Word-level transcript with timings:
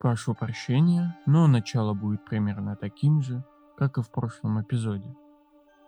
Прошу 0.00 0.32
прощения, 0.32 1.16
но 1.26 1.48
начало 1.48 1.92
будет 1.92 2.24
примерно 2.24 2.76
таким 2.76 3.20
же, 3.20 3.44
как 3.76 3.98
и 3.98 4.02
в 4.02 4.12
прошлом 4.12 4.62
эпизоде. 4.62 5.12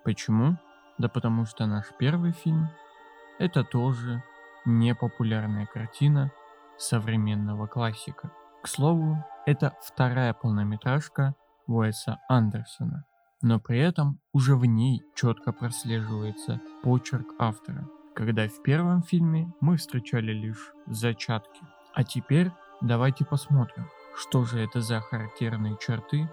Почему? 0.05 0.59
Да 0.99 1.09
потому 1.09 1.45
что 1.45 1.67
наш 1.67 1.87
первый 1.97 2.33
фильм– 2.33 2.71
это 3.39 3.63
тоже 3.63 4.25
непопулярная 4.65 5.67
картина 5.67 6.33
современного 6.77 7.69
классика. 7.69 8.33
К 8.65 8.67
слову, 8.67 9.25
это 9.47 9.77
вторая 9.81 10.35
полнометражка 10.35 11.37
Уэса 11.69 12.19
Андерсона, 12.29 13.05
но 13.43 13.61
при 13.61 13.79
этом 13.79 14.19
уже 14.33 14.57
в 14.57 14.65
ней 14.65 15.03
четко 15.15 15.53
прослеживается 15.53 16.61
почерк 16.83 17.29
автора, 17.39 17.89
когда 18.17 18.49
в 18.49 18.61
первом 18.63 19.05
фильме 19.05 19.53
мы 19.61 19.77
встречали 19.77 20.33
лишь 20.33 20.73
зачатки. 20.89 21.63
А 21.95 22.03
теперь 22.03 22.51
давайте 22.81 23.25
посмотрим, 23.25 23.87
что 24.21 24.45
же 24.45 24.61
это 24.61 24.81
за 24.83 25.01
характерные 25.01 25.77
черты, 25.81 26.29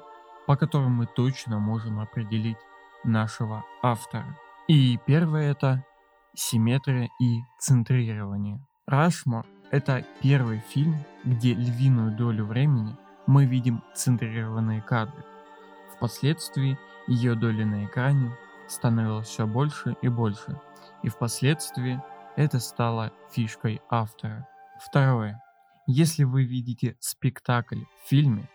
по 0.45 0.57
которым 0.57 0.93
мы 0.93 1.05
точно 1.05 1.59
можем 1.59 1.99
определить 1.99 2.57
нашего 3.03 3.63
автора. 3.81 4.37
И 4.67 4.99
первое 5.05 5.51
это 5.51 5.85
симметрия 6.35 7.09
и 7.21 7.39
центрирование. 7.59 8.59
Рашмор– 8.85 9.45
это 9.71 10.05
первый 10.21 10.59
фильм, 10.59 10.95
где 11.23 11.53
львиную 11.53 12.11
долю 12.11 12.45
времени 12.45 12.95
мы 13.25 13.45
видим 13.45 13.81
центрированные 13.95 14.81
кадры. 14.81 15.23
Впоследствии 15.95 16.77
ее 17.07 17.35
доля 17.35 17.65
на 17.65 17.85
экране 17.85 18.37
становилась 18.67 19.27
все 19.27 19.47
больше 19.47 19.95
и 20.01 20.09
больше, 20.09 20.59
и 21.03 21.09
впоследствии 21.09 22.01
это 22.35 22.59
стало 22.59 23.11
фишкой 23.31 23.81
автора. 23.89 24.47
Второе. 24.79 25.41
Если 25.89 26.25
вы 26.25 26.43
видите 26.43 26.97
спектакль 26.99 27.83
в 28.03 28.09
фильме 28.09 28.49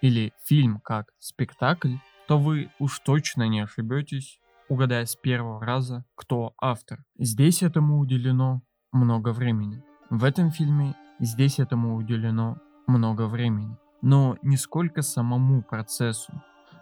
или 0.00 0.32
фильм 0.44 0.80
как 0.80 1.12
спектакль, 1.20 1.94
то 2.26 2.38
вы 2.38 2.72
уж 2.80 2.98
точно 2.98 3.46
не 3.46 3.60
ошибетесь, 3.60 4.40
угадая 4.68 5.06
с 5.06 5.14
первого 5.14 5.64
раза, 5.64 6.04
кто 6.16 6.54
автор. 6.60 7.04
Здесь 7.16 7.62
этому 7.62 8.00
уделено 8.00 8.62
много 8.90 9.32
времени. 9.32 9.84
В 10.10 10.24
этом 10.24 10.50
фильме 10.50 10.96
здесь 11.20 11.60
этому 11.60 11.94
уделено 11.94 12.58
много 12.88 13.28
времени. 13.28 13.76
Но 14.00 14.36
не 14.42 14.56
сколько 14.56 15.02
самому 15.02 15.62
процессу, 15.62 16.32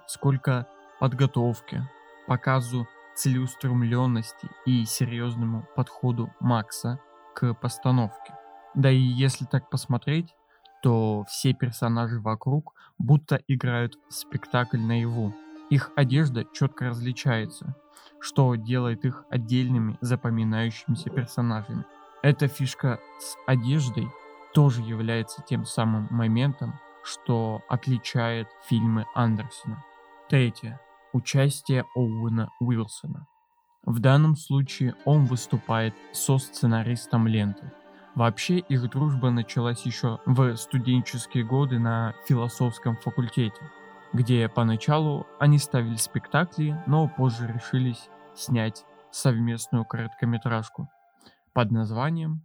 сколько 0.07 0.67
подготовке, 0.99 1.91
показу 2.27 2.89
целеустремленности 3.17 4.49
и 4.65 4.87
серьезному 4.87 5.67
подходу 5.77 6.33
Макса 6.41 6.99
к 7.35 7.53
постановке. 7.53 8.40
Да 8.75 8.91
и 8.91 8.99
если 8.99 9.45
так 9.45 9.71
посмотреть, 9.71 10.35
то 10.83 11.25
все 11.29 11.53
персонажи 11.53 12.21
вокруг 12.21 12.75
будто 12.99 13.41
играют 13.49 13.99
спектакль 14.09 14.79
наяву. 14.79 15.35
Их 15.71 15.91
одежда 15.97 16.45
четко 16.53 16.89
различается, 16.89 17.77
что 18.19 18.55
делает 18.55 19.05
их 19.05 19.25
отдельными 19.31 19.99
запоминающимися 20.01 21.11
персонажами. 21.11 21.85
Эта 22.23 22.49
фишка 22.49 22.99
с 23.19 23.37
одеждой 23.47 24.09
тоже 24.53 24.83
является 24.83 25.43
тем 25.43 25.65
самым 25.65 26.09
моментом, 26.11 26.75
что 27.03 27.63
отличает 27.69 28.49
фильмы 28.69 29.07
Андерсона. 29.15 29.85
Третье. 30.29 30.81
Участие 31.13 31.85
Оуэна 31.95 32.51
Уилсона. 32.61 33.27
В 33.85 33.99
данном 34.01 34.37
случае 34.37 34.95
он 35.05 35.25
выступает 35.25 35.95
со 36.13 36.39
сценаристом 36.39 37.27
ленты. 37.27 37.73
Вообще 38.15 38.59
их 38.59 38.91
дружба 38.91 39.31
началась 39.31 39.83
еще 39.87 40.19
в 40.27 40.57
студенческие 40.57 41.45
годы 41.45 41.79
на 41.79 42.15
философском 42.27 42.97
факультете, 42.97 43.71
где 44.13 44.49
поначалу 44.49 45.27
они 45.39 45.59
ставили 45.59 45.95
спектакли, 45.95 46.83
но 46.87 47.09
позже 47.09 47.47
решились 47.47 48.09
снять 48.35 48.85
совместную 49.13 49.85
короткометражку 49.85 50.89
под 51.53 51.71
названием 51.71 52.43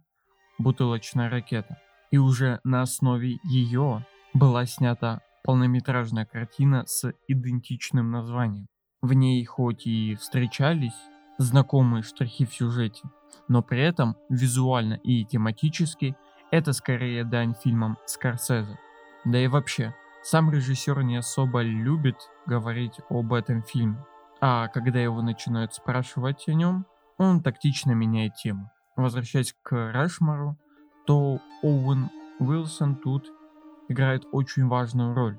«Бутылочная 0.58 1.28
ракета». 1.30 1.78
И 2.10 2.18
уже 2.18 2.60
на 2.62 2.82
основе 2.82 3.38
ее 3.42 4.06
была 4.32 4.66
снята 4.66 5.20
полнометражная 5.42 6.24
картина 6.24 6.84
с 6.86 7.12
идентичным 7.26 8.10
названием. 8.10 8.66
В 9.02 9.12
ней 9.12 9.44
хоть 9.44 9.86
и 9.86 10.14
встречались 10.14 10.96
знакомые 11.38 12.02
штрихи 12.02 12.46
в 12.46 12.54
сюжете, 12.54 13.02
но 13.48 13.62
при 13.62 13.80
этом 13.80 14.16
визуально 14.28 14.94
и 14.94 15.24
тематически 15.24 16.16
это 16.50 16.72
скорее 16.72 17.24
дань 17.24 17.54
фильмам 17.54 17.98
Скорсезе. 18.06 18.78
Да 19.24 19.38
и 19.38 19.48
вообще, 19.48 19.94
сам 20.22 20.50
режиссер 20.50 21.02
не 21.02 21.16
особо 21.16 21.62
любит 21.62 22.16
говорить 22.46 23.00
об 23.10 23.32
этом 23.32 23.62
фильме, 23.62 24.04
а 24.40 24.68
когда 24.68 25.00
его 25.00 25.22
начинают 25.22 25.74
спрашивать 25.74 26.48
о 26.48 26.54
нем, 26.54 26.86
он 27.18 27.42
тактично 27.42 27.92
меняет 27.92 28.34
тему. 28.34 28.70
Возвращаясь 28.96 29.54
к 29.62 29.92
Рашмару, 29.92 30.56
то 31.06 31.40
Оуэн 31.62 32.10
Уилсон 32.38 32.96
тут 32.96 33.30
играет 33.88 34.24
очень 34.32 34.66
важную 34.66 35.14
роль. 35.14 35.38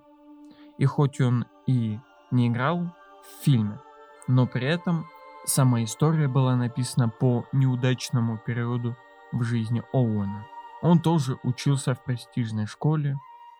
И 0.78 0.86
хоть 0.86 1.19
он 1.22 1.46
и 1.66 2.00
не 2.31 2.48
играл 2.48 2.96
в 3.24 3.44
фильме, 3.44 3.80
но 4.28 4.48
при 4.48 4.68
этом 4.68 5.06
сама 5.47 5.84
история 5.84 6.28
была 6.28 6.56
написана 6.56 7.09
по 7.09 7.46
неудачному 7.53 8.38
периоду 8.38 8.96
в 9.31 9.44
жизни 9.44 9.81
Оуэна. 9.94 10.46
Он 10.81 11.00
тоже 11.00 11.38
учился 11.44 11.96
в 11.96 12.03
престижной 12.03 12.68
школе, 12.68 13.18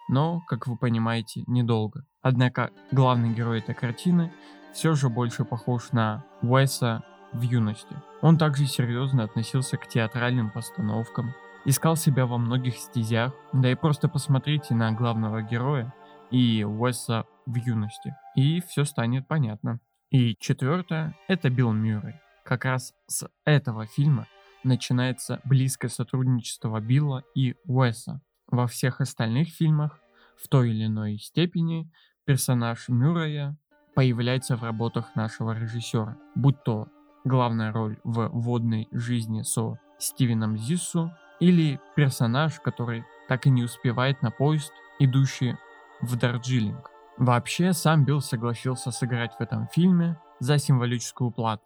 но, 0.10 0.42
как 0.48 0.68
вы 0.68 0.78
понимаете, 0.78 1.44
недолго. 1.48 2.06
Однако 2.22 2.72
главный 2.92 3.34
герой 3.34 3.60
этой 3.60 3.74
картины 3.74 4.32
все 4.74 4.94
же 4.94 5.10
больше 5.10 5.46
похож 5.46 5.92
на 5.92 6.24
Уэса 6.42 7.04
в 7.34 7.42
юности. 7.42 7.96
Он 8.22 8.38
также 8.38 8.68
серьезно 8.68 9.24
относился 9.24 9.78
к 9.78 9.88
театральным 9.88 10.52
постановкам, 10.52 11.34
искал 11.66 11.96
себя 11.96 12.26
во 12.26 12.38
многих 12.38 12.78
стезях, 12.78 13.34
да 13.54 13.72
и 13.72 13.76
просто 13.76 14.08
посмотрите 14.08 14.76
на 14.76 14.92
главного 14.92 15.42
героя 15.42 15.94
и 16.32 16.64
Уэса 16.64 17.26
в 17.46 17.56
юности, 17.56 18.16
и 18.36 18.62
все 18.62 18.84
станет 18.84 19.28
понятно. 19.28 19.80
И 20.10 20.38
четвертое– 20.40 21.18
это 21.28 21.50
Билл 21.50 21.74
Мюррей. 21.74 22.16
Как 22.46 22.64
раз 22.64 22.94
с 23.08 23.28
этого 23.44 23.86
фильма 23.86 24.26
начинается 24.64 25.42
близкое 25.44 25.90
сотрудничество 25.90 26.80
Билла 26.80 27.26
и 27.36 27.56
Уэса. 27.66 28.22
Во 28.50 28.68
всех 28.68 29.02
остальных 29.02 29.50
фильмах 29.50 30.00
в 30.38 30.48
той 30.48 30.70
или 30.70 30.86
иной 30.86 31.18
степени 31.18 31.92
персонаж 32.24 32.88
Мюррея 32.88 33.58
появляется 33.96 34.56
в 34.56 34.64
работах 34.64 35.14
нашего 35.16 35.52
режиссера, 35.52 36.18
будь 36.36 36.64
то 36.64 36.88
главная 37.26 37.74
роль 37.74 38.00
в 38.06 38.30
«Водной 38.30 38.88
жизни» 38.92 39.42
со 39.42 39.78
Стивеном 40.00 40.58
Зиссу 40.58 41.12
или 41.42 41.82
персонаж, 41.98 42.62
который 42.62 43.04
так 43.28 43.46
и 43.46 43.50
не 43.50 43.64
успевает 43.64 44.22
на 44.22 44.32
поезд, 44.32 44.72
идущий 45.00 45.58
в 46.00 46.16
Дарджилинг. 46.16 46.92
Вообще, 47.18 47.74
сам 47.74 48.06
Билл 48.06 48.22
согласился 48.22 48.92
сыграть 48.92 49.34
в 49.38 49.42
этом 49.42 49.68
фильме 49.70 50.20
за 50.40 50.60
символическую 50.60 51.32
плату, 51.32 51.66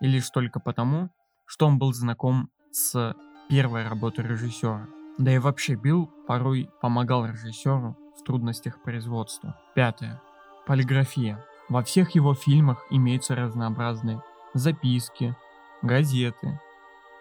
и 0.00 0.06
лишь 0.06 0.30
только 0.30 0.60
потому, 0.60 1.10
что 1.44 1.66
он 1.66 1.78
был 1.78 1.92
знаком 1.92 2.50
с 2.70 3.14
первой 3.48 3.88
работой 3.88 4.24
режиссера. 4.24 4.86
Да 5.18 5.32
и 5.32 5.38
вообще 5.38 5.74
Билл 5.74 6.06
порой 6.26 6.70
помогал 6.80 7.26
режиссеру 7.26 7.96
в 8.18 8.22
трудностях 8.24 8.80
производства. 8.82 9.58
Пятое. 9.74 10.22
Полиграфия. 10.66 11.44
Во 11.68 11.82
всех 11.82 12.14
его 12.14 12.34
фильмах 12.34 12.86
имеются 12.90 13.34
разнообразные 13.34 14.22
записки, 14.54 15.36
газеты, 15.82 16.60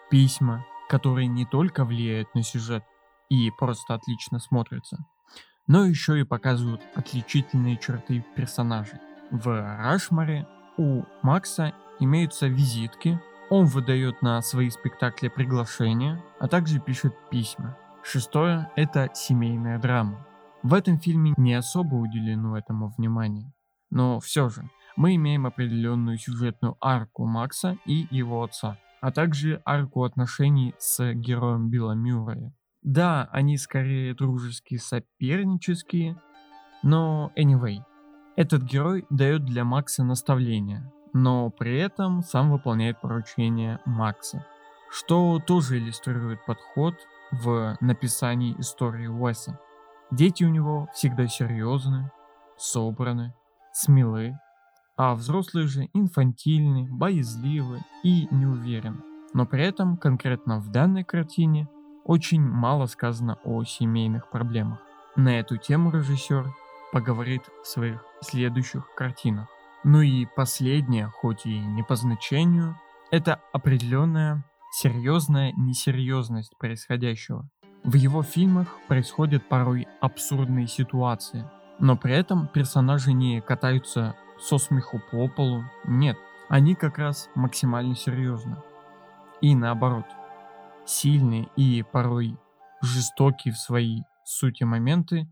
письма, 0.09 0.65
которые 0.87 1.27
не 1.27 1.45
только 1.45 1.83
влияют 1.83 2.33
на 2.35 2.43
сюжет 2.43 2.83
и 3.29 3.49
просто 3.57 3.95
отлично 3.95 4.39
смотрятся, 4.39 5.05
но 5.71 5.85
еще 5.85 6.19
и 6.19 6.25
показывают 6.25 6.81
отличительные 6.95 7.78
черты 7.78 8.25
персонажей. 8.35 8.99
В 9.29 9.47
Рашмаре 9.47 10.46
у 10.75 11.03
Макса 11.22 11.72
имеются 12.01 12.47
визитки, 12.47 13.17
он 13.49 13.67
выдает 13.67 14.22
на 14.22 14.41
свои 14.41 14.69
спектакли 14.69 15.29
приглашения, 15.29 16.22
а 16.41 16.49
также 16.49 16.81
пишет 16.81 17.13
письма. 17.29 17.78
Шестое– 18.03 18.69
это 18.75 19.11
семейная 19.13 19.79
драма. 19.79 20.28
В 20.61 20.73
этом 20.73 20.99
фильме 20.99 21.34
не 21.37 21.53
особо 21.53 21.96
уделено 21.96 22.57
этому 22.57 22.93
внимание, 22.97 23.53
но 23.90 24.19
все 24.19 24.49
же 24.49 24.69
мы 24.97 25.16
имеем 25.16 25.46
определенную 25.46 26.17
сюжетную 26.17 26.75
арку 26.81 27.25
Макса 27.25 27.78
и 27.85 28.07
его 28.11 28.43
отца, 28.43 28.78
а 28.99 29.13
также 29.13 29.61
арку 29.63 30.03
отношений 30.03 30.75
с 30.79 31.13
героем 31.13 31.69
Билла 31.69 31.93
Мюррея. 31.93 32.53
Да, 32.83 33.29
они 33.31 33.57
скорее 33.57 34.16
дружеские, 34.16 34.79
сопернические, 34.79 36.19
но 36.81 37.31
anyway. 37.37 37.78
Этот 38.35 38.63
герой 38.63 39.05
дает 39.09 39.45
для 39.45 39.63
Макса 39.63 40.03
наставления, 40.03 40.91
но 41.13 41.51
при 41.51 41.78
этом 41.78 42.22
сам 42.23 42.51
выполняет 42.51 42.99
поручения 42.99 43.79
Макса, 43.85 44.45
что 44.89 45.39
тоже 45.45 45.78
иллюстрирует 45.78 46.43
подход 46.45 46.95
в 47.31 47.78
написании 47.81 48.55
истории 48.57 49.07
Уэса. 49.07 49.59
Дети 50.09 50.43
у 50.43 50.49
него 50.49 50.87
всегда 50.93 51.27
серьезны, 51.27 52.11
собраны, 52.57 53.34
смелы, 53.73 54.37
а 54.97 55.13
взрослые 55.13 55.67
же 55.67 55.87
инфантильны, 55.93 56.87
боязливы 56.91 57.79
и 58.03 58.27
неуверены. 58.31 59.01
Но 59.34 59.45
при 59.45 59.63
этом 59.63 59.97
конкретно 59.97 60.59
в 60.59 60.69
данной 60.72 61.03
картине 61.03 61.67
очень 62.05 62.41
мало 62.41 62.85
сказано 62.87 63.37
о 63.43 63.63
семейных 63.63 64.29
проблемах. 64.29 64.79
На 65.15 65.39
эту 65.39 65.57
тему 65.57 65.91
режиссер 65.91 66.47
поговорит 66.91 67.43
в 67.63 67.67
своих 67.67 68.03
следующих 68.21 68.87
картинах. 68.95 69.47
Ну 69.83 70.01
и 70.01 70.25
последнее, 70.25 71.07
хоть 71.07 71.45
и 71.45 71.59
не 71.59 71.83
по 71.83 71.95
значению, 71.95 72.77
это 73.09 73.41
определенная 73.51 74.45
серьезная 74.71 75.51
несерьезность 75.53 76.55
происходящего. 76.57 77.49
В 77.83 77.95
его 77.95 78.23
фильмах 78.23 78.67
происходят 78.87 79.49
порой 79.49 79.87
абсурдные 79.99 80.67
ситуации, 80.67 81.49
но 81.79 81.97
при 81.97 82.13
этом 82.13 82.47
персонажи 82.47 83.11
не 83.11 83.41
катаются 83.41 84.15
со 84.39 84.57
смеху 84.57 85.01
по 85.11 85.27
полу, 85.27 85.63
нет, 85.85 86.17
они 86.47 86.75
как 86.75 86.97
раз 86.99 87.29
максимально 87.35 87.95
серьезны. 87.95 88.57
И 89.41 89.55
наоборот, 89.55 90.05
сильные 90.85 91.47
и 91.55 91.83
порой 91.83 92.37
жестокие 92.81 93.53
в 93.53 93.57
своей 93.57 94.03
сути 94.25 94.63
моменты 94.63 95.31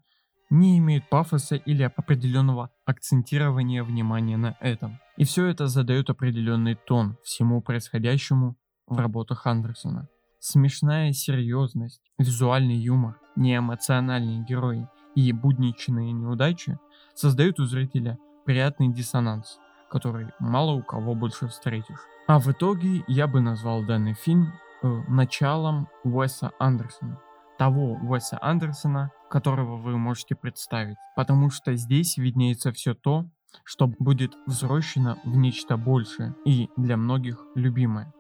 не 0.50 0.78
имеют 0.80 1.10
пафоса 1.10 1.56
или 1.56 1.84
определенного 1.84 2.72
акцентирования 2.86 3.84
внимания 3.84 4.38
на 4.38 4.57
этом. 4.60 5.00
И 5.18 5.24
все 5.24 5.46
это 5.46 5.68
задает 5.68 6.10
определенный 6.10 6.75
тон 6.75 7.18
всему 7.24 7.62
происходящему 7.62 8.56
в 8.88 8.98
работах 8.98 9.46
Андерсона. 9.46 10.07
Смешная 10.40 11.12
серьезность, 11.12 12.02
визуальный 12.18 12.78
юмор, 12.78 13.19
неэмоциональные 13.36 14.44
герои 14.45 14.88
и 15.16 15.31
будничные 15.34 16.13
неудачи 16.13 16.80
создают 17.13 17.60
у 17.60 17.66
зрителя 17.66 18.18
приятный 18.45 18.92
диссонанс, 18.92 19.60
который 19.92 20.30
мало 20.40 20.72
у 20.72 20.81
кого 20.81 21.13
больше 21.13 21.48
встретишь. 21.48 22.00
А 22.28 22.40
в 22.40 22.48
итоге 22.48 23.04
я 23.07 23.28
бы 23.28 23.42
назвал 23.42 23.84
данный 23.84 24.13
фильм 24.13 24.54
началом 24.81 25.88
Уэса 26.04 26.52
Андерсона. 26.60 27.20
Того 27.58 27.94
Уэса 28.02 28.40
Андерсона, 28.42 29.12
которого 29.30 29.78
вы 29.78 29.98
можете 29.98 30.36
представить. 30.36 30.98
Потому 31.16 31.50
что 31.50 31.76
здесь 31.76 32.18
виднеется 32.18 32.72
все 32.72 32.94
то, 32.94 33.26
что 33.64 33.88
будет 33.88 34.34
взрощено 34.46 35.18
в 35.24 35.36
нечто 35.36 35.78
большее 35.78 36.36
и 36.46 36.70
для 36.78 36.98
многих 36.98 37.46
любимое. 37.56 38.14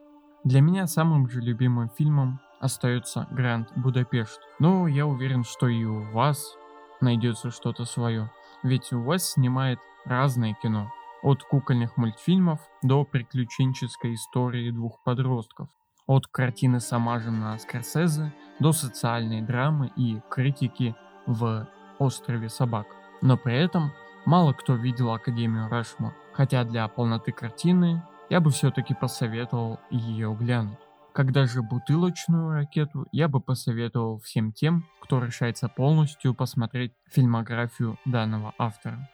Для 0.43 0.61
меня 0.61 0.87
самым 0.87 1.29
же 1.29 1.41
любимым 1.41 1.89
фильмом 1.89 2.39
остается 2.59 3.27
Гранд 3.31 3.71
Будапешт. 3.75 4.39
Но 4.59 4.87
я 4.87 5.05
уверен, 5.05 5.43
что 5.43 5.67
и 5.67 5.83
у 5.83 6.11
вас 6.11 6.55
найдется 7.01 7.51
что-то 7.51 7.85
свое. 7.85 8.31
Ведь 8.63 8.91
Уэс 8.91 9.33
снимает 9.33 9.79
разное 10.05 10.55
кино. 10.61 10.91
От 11.21 11.43
кукольных 11.43 11.97
мультфильмов 11.97 12.59
до 12.81 13.03
приключенческой 13.03 14.13
истории 14.13 14.71
двух 14.71 15.03
подростков. 15.03 15.67
От 16.09 16.25
картины 16.25 16.79
с 16.79 16.91
омажем 16.91 17.39
на 17.39 17.59
Скорсезе 17.59 18.33
до 18.59 18.71
социальной 18.71 19.43
драмы 19.43 19.91
и 19.95 20.19
критики 20.27 20.95
в 21.27 21.67
«Острове 21.99 22.49
собак». 22.49 22.87
Но 23.21 23.37
при 23.37 23.55
этом 23.55 23.91
мало 24.25 24.53
кто 24.53 24.73
видел 24.73 25.11
Академию 25.11 25.69
Рашмор, 25.69 26.15
хотя 26.33 26.63
для 26.63 26.87
полноты 26.87 27.31
картины 27.31 28.01
я 28.31 28.41
бы 28.41 28.49
все-таки 28.49 28.95
посоветовал 28.95 29.79
ее 29.91 30.33
глянуть. 30.33 30.79
Когда 31.13 31.45
же 31.45 31.61
бутылочную 31.61 32.53
ракету 32.53 33.05
я 33.11 33.27
бы 33.27 33.39
посоветовал 33.39 34.17
всем 34.17 34.51
тем, 34.51 34.87
кто 35.03 35.23
решается 35.23 35.69
полностью 35.69 36.33
посмотреть 36.33 36.93
фильмографию 37.11 37.99
данного 38.05 38.55
автора. 38.57 39.07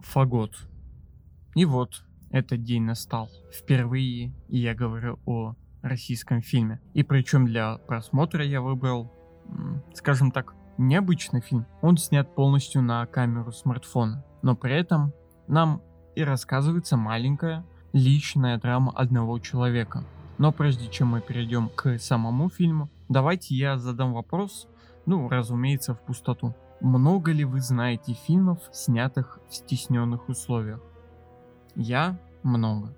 Фагот. 0.00 0.54
И 1.54 1.64
вот, 1.64 2.04
этот 2.30 2.62
день 2.62 2.82
настал. 2.82 3.30
Впервые 3.50 4.34
я 4.48 4.74
говорю 4.74 5.18
о 5.24 5.54
российском 5.82 6.40
фильме. 6.40 6.80
И 6.94 7.02
причем 7.02 7.46
для 7.46 7.78
просмотра 7.78 8.44
я 8.44 8.60
выбрал, 8.60 9.12
скажем 9.94 10.30
так, 10.30 10.54
необычный 10.78 11.40
фильм. 11.40 11.66
Он 11.80 11.96
снят 11.96 12.34
полностью 12.34 12.82
на 12.82 13.04
камеру 13.06 13.52
смартфона, 13.52 14.24
но 14.42 14.56
при 14.56 14.74
этом 14.74 15.12
нам 15.48 15.82
и 16.14 16.22
рассказывается 16.22 16.96
маленькая 16.96 17.64
личная 17.92 18.58
драма 18.58 18.92
одного 18.94 19.38
человека. 19.38 20.04
Но 20.38 20.52
прежде 20.52 20.88
чем 20.88 21.08
мы 21.08 21.20
перейдем 21.20 21.68
к 21.68 21.98
самому 21.98 22.48
фильму, 22.48 22.88
давайте 23.08 23.54
я 23.54 23.78
задам 23.78 24.14
вопрос, 24.14 24.68
ну, 25.06 25.28
разумеется, 25.28 25.94
в 25.94 26.00
пустоту. 26.00 26.54
Много 26.80 27.32
ли 27.32 27.44
вы 27.44 27.60
знаете 27.60 28.14
фильмов, 28.14 28.58
снятых 28.72 29.38
в 29.48 29.54
стесненных 29.54 30.28
условиях? 30.28 30.80
Я 31.76 32.18
много. 32.42 32.94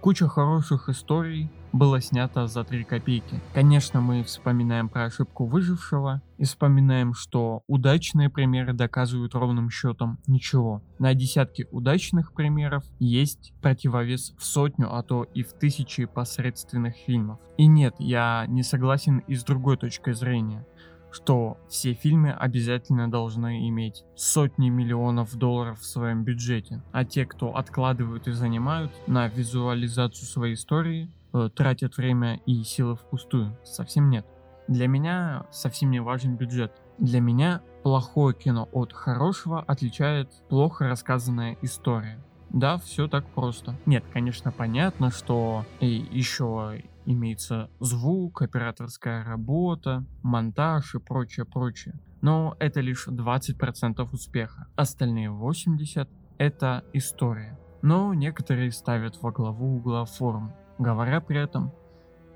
Куча 0.00 0.28
хороших 0.28 0.88
историй 0.88 1.50
было 1.74 2.00
снято 2.00 2.46
за 2.46 2.62
3 2.64 2.84
копейки. 2.84 3.40
Конечно, 3.52 4.00
мы 4.00 4.22
вспоминаем 4.22 4.88
про 4.88 5.06
ошибку 5.06 5.44
выжившего 5.44 6.22
и 6.38 6.44
вспоминаем, 6.44 7.14
что 7.14 7.62
удачные 7.66 8.30
примеры 8.30 8.72
доказывают 8.72 9.34
ровным 9.34 9.70
счетом 9.70 10.18
ничего. 10.28 10.82
На 11.00 11.14
десятки 11.14 11.66
удачных 11.72 12.32
примеров 12.32 12.84
есть 13.00 13.52
противовес 13.60 14.34
в 14.38 14.44
сотню, 14.44 14.94
а 14.94 15.02
то 15.02 15.24
и 15.34 15.42
в 15.42 15.52
тысячи 15.52 16.04
посредственных 16.04 16.94
фильмов. 16.94 17.40
И 17.58 17.66
нет, 17.66 17.96
я 17.98 18.46
не 18.46 18.62
согласен 18.62 19.18
и 19.26 19.34
с 19.34 19.42
другой 19.42 19.76
точкой 19.76 20.14
зрения 20.14 20.64
что 21.10 21.58
все 21.68 21.94
фильмы 21.94 22.32
обязательно 22.32 23.08
должны 23.08 23.68
иметь 23.68 24.04
сотни 24.16 24.68
миллионов 24.68 25.36
долларов 25.36 25.78
в 25.78 25.86
своем 25.86 26.24
бюджете, 26.24 26.82
а 26.90 27.04
те, 27.04 27.24
кто 27.24 27.56
откладывают 27.56 28.26
и 28.26 28.32
занимают 28.32 28.90
на 29.06 29.28
визуализацию 29.28 30.26
своей 30.26 30.54
истории, 30.54 31.08
э, 31.34 31.50
тратят 31.54 31.96
время 31.96 32.40
и 32.46 32.62
силы 32.62 32.96
впустую. 32.96 33.56
Совсем 33.64 34.08
нет. 34.08 34.26
Для 34.68 34.88
меня 34.88 35.46
совсем 35.50 35.90
не 35.90 36.00
важен 36.00 36.36
бюджет. 36.36 36.72
Для 36.98 37.20
меня 37.20 37.60
плохое 37.82 38.34
кино 38.34 38.68
от 38.72 38.92
хорошего 38.92 39.60
отличает 39.60 40.30
плохо 40.48 40.88
рассказанная 40.88 41.58
история. 41.60 42.18
Да, 42.50 42.78
все 42.78 43.08
так 43.08 43.26
просто. 43.26 43.76
Нет, 43.84 44.04
конечно, 44.12 44.52
понятно, 44.52 45.10
что 45.10 45.66
еще 45.80 46.80
имеется 47.04 47.68
звук, 47.80 48.42
операторская 48.42 49.24
работа, 49.24 50.04
монтаж 50.22 50.94
и 50.94 50.98
прочее, 51.00 51.44
прочее. 51.44 52.00
Но 52.22 52.56
это 52.60 52.80
лишь 52.80 53.08
20% 53.08 54.08
успеха. 54.12 54.68
Остальные 54.76 55.28
80% 55.28 56.08
это 56.38 56.84
история. 56.92 57.58
Но 57.82 58.14
некоторые 58.14 58.72
ставят 58.72 59.20
во 59.22 59.30
главу 59.30 59.76
угла 59.76 60.04
форму, 60.04 60.54
говоря 60.78 61.20
при 61.20 61.38
этом 61.38 61.72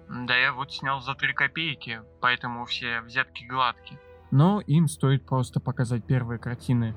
«Да 0.08 0.36
я 0.36 0.52
вот 0.52 0.72
снял 0.72 1.00
за 1.00 1.14
3 1.14 1.34
копейки, 1.34 2.00
поэтому 2.20 2.64
все 2.64 3.00
взятки 3.02 3.44
гладкие». 3.44 3.98
Но 4.30 4.60
им 4.60 4.88
стоит 4.88 5.24
просто 5.26 5.60
показать 5.60 6.04
первые 6.04 6.38
картины 6.38 6.94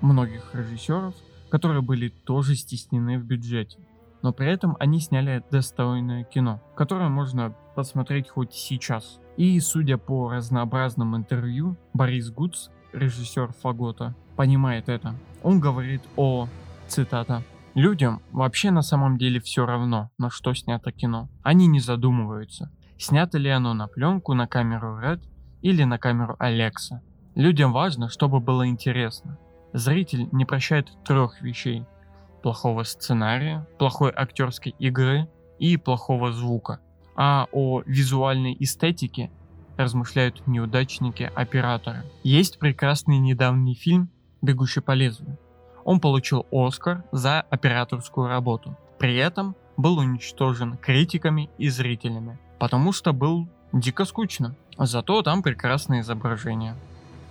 многих 0.00 0.54
режиссеров, 0.54 1.14
которые 1.50 1.82
были 1.82 2.08
тоже 2.08 2.54
стеснены 2.54 3.18
в 3.18 3.24
бюджете 3.24 3.78
но 4.26 4.32
при 4.32 4.48
этом 4.48 4.76
они 4.80 4.98
сняли 4.98 5.44
достойное 5.52 6.24
кино, 6.24 6.60
которое 6.74 7.08
можно 7.08 7.54
посмотреть 7.76 8.28
хоть 8.28 8.52
сейчас. 8.52 9.20
И 9.36 9.60
судя 9.60 9.98
по 9.98 10.30
разнообразным 10.32 11.14
интервью, 11.14 11.76
Борис 11.94 12.30
Гудс, 12.30 12.70
режиссер 12.92 13.52
Фагота, 13.62 14.16
понимает 14.34 14.88
это. 14.88 15.14
Он 15.44 15.60
говорит 15.60 16.02
о, 16.16 16.48
цитата, 16.88 17.44
Людям 17.76 18.22
вообще 18.32 18.70
на 18.70 18.80
самом 18.80 19.18
деле 19.18 19.38
все 19.38 19.66
равно, 19.66 20.10
на 20.16 20.30
что 20.30 20.54
снято 20.54 20.92
кино. 20.92 21.28
Они 21.42 21.66
не 21.66 21.78
задумываются, 21.78 22.72
снято 22.96 23.36
ли 23.36 23.50
оно 23.50 23.74
на 23.74 23.86
пленку, 23.86 24.32
на 24.32 24.46
камеру 24.46 24.98
Red 24.98 25.20
или 25.60 25.84
на 25.84 25.98
камеру 25.98 26.36
Alexa. 26.40 27.00
Людям 27.34 27.74
важно, 27.74 28.08
чтобы 28.08 28.40
было 28.40 28.66
интересно. 28.66 29.36
Зритель 29.74 30.26
не 30.32 30.46
прощает 30.46 30.90
трех 31.04 31.42
вещей 31.42 31.84
плохого 32.42 32.82
сценария, 32.84 33.68
плохой 33.78 34.10
актерской 34.10 34.74
игры 34.78 35.28
и 35.58 35.76
плохого 35.76 36.32
звука. 36.32 36.80
А 37.14 37.46
о 37.52 37.82
визуальной 37.84 38.56
эстетике 38.58 39.30
размышляют 39.76 40.46
неудачники-операторы. 40.46 42.04
Есть 42.22 42.58
прекрасный 42.58 43.18
недавний 43.18 43.74
фильм 43.74 44.08
«Бегущий 44.40 44.80
по 44.80 44.92
лезвию». 44.92 45.36
Он 45.86 46.00
получил 46.00 46.46
Оскар 46.50 47.04
за 47.12 47.42
операторскую 47.42 48.26
работу. 48.26 48.76
При 48.98 49.16
этом 49.16 49.54
был 49.76 49.98
уничтожен 49.98 50.76
критиками 50.76 51.48
и 51.58 51.68
зрителями, 51.68 52.40
потому 52.58 52.90
что 52.90 53.12
был 53.12 53.48
дико 53.72 54.04
скучно. 54.04 54.56
Зато 54.76 55.22
там 55.22 55.44
прекрасное 55.44 56.00
изображение. 56.00 56.74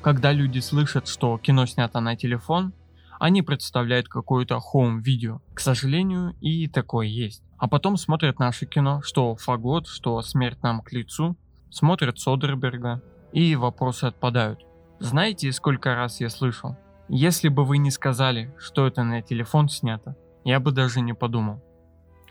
Когда 0.02 0.32
люди 0.32 0.60
слышат, 0.60 1.10
что 1.10 1.38
кино 1.38 1.66
снято 1.66 2.00
на 2.00 2.16
телефон, 2.16 2.72
они 3.20 3.42
представляют 3.42 4.08
какое-то 4.08 4.62
хоум-видео. 4.62 5.42
К 5.54 5.60
сожалению, 5.60 6.34
и 6.40 6.70
такое 6.70 7.08
есть. 7.08 7.44
А 7.58 7.68
потом 7.68 7.98
смотрят 7.98 8.40
наше 8.40 8.66
кино, 8.66 9.02
что 9.04 9.36
Фагот, 9.36 9.88
что 9.88 10.22
Смерть 10.22 10.64
нам 10.64 10.82
к 10.82 10.94
лицу, 10.94 11.36
смотрят 11.70 12.20
Содерберга, 12.20 13.02
и 13.34 13.54
вопросы 13.58 14.06
отпадают. 14.06 14.62
Знаете, 15.00 15.52
сколько 15.52 15.94
раз 15.94 16.22
я 16.22 16.30
слышал? 16.30 16.78
Если 17.08 17.50
бы 17.50 17.66
вы 17.66 17.78
не 17.78 17.92
сказали, 17.92 18.52
что 18.58 18.88
это 18.88 19.04
на 19.04 19.22
телефон 19.22 19.70
снято, 19.70 20.18
я 20.44 20.60
бы 20.60 20.72
даже 20.72 21.02
не 21.02 21.14
подумал. 21.14 21.62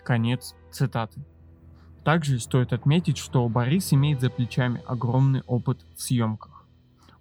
Конец 0.05 0.57
цитаты. 0.73 1.25
Также 2.03 2.41
стоит 2.41 2.73
отметить, 2.73 3.17
что 3.17 3.49
Борис 3.49 3.93
имеет 3.93 4.21
за 4.21 4.31
плечами 4.31 4.83
огромный 4.87 5.43
опыт 5.47 5.87
в 5.97 6.03
съемках. 6.03 6.67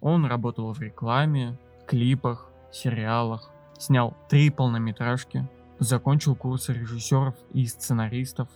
Он 0.00 0.26
работал 0.26 0.72
в 0.72 0.80
рекламе, 0.80 1.56
клипах, 1.86 2.50
сериалах, 2.72 3.50
снял 3.78 4.16
три 4.28 4.50
полнометражки, 4.50 5.48
закончил 5.78 6.34
курсы 6.34 6.72
режиссеров 6.72 7.36
и 7.52 7.66
сценаристов, 7.66 8.48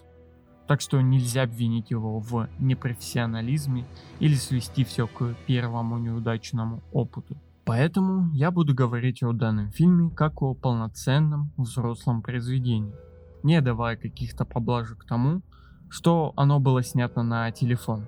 так 0.67 0.81
что 0.81 1.01
нельзя 1.01 1.45
обвинить 1.45 1.91
его 1.91 2.19
в 2.19 2.49
непрофессионализме 2.59 3.85
или 4.19 4.35
свести 4.35 4.85
все 4.85 5.07
к 5.07 5.35
первому 5.47 5.99
неудачному 5.99 6.83
опыту. 6.93 7.37
Поэтому 7.69 8.33
я 8.33 8.51
буду 8.51 8.75
говорить 8.75 9.23
о 9.23 9.35
данном 9.35 9.71
фильме 9.71 10.09
как 10.09 10.41
о 10.41 10.55
полноценном 10.55 11.53
взрослом 11.59 12.23
произведении, 12.23 12.95
не 13.43 13.61
давая 13.61 13.99
каких-то 13.99 14.47
поблажек 14.47 15.05
тому, 15.05 15.43
что 15.91 16.33
оно 16.35 16.61
было 16.61 16.83
снято 16.83 17.23
на 17.23 17.51
телефон. 17.53 18.07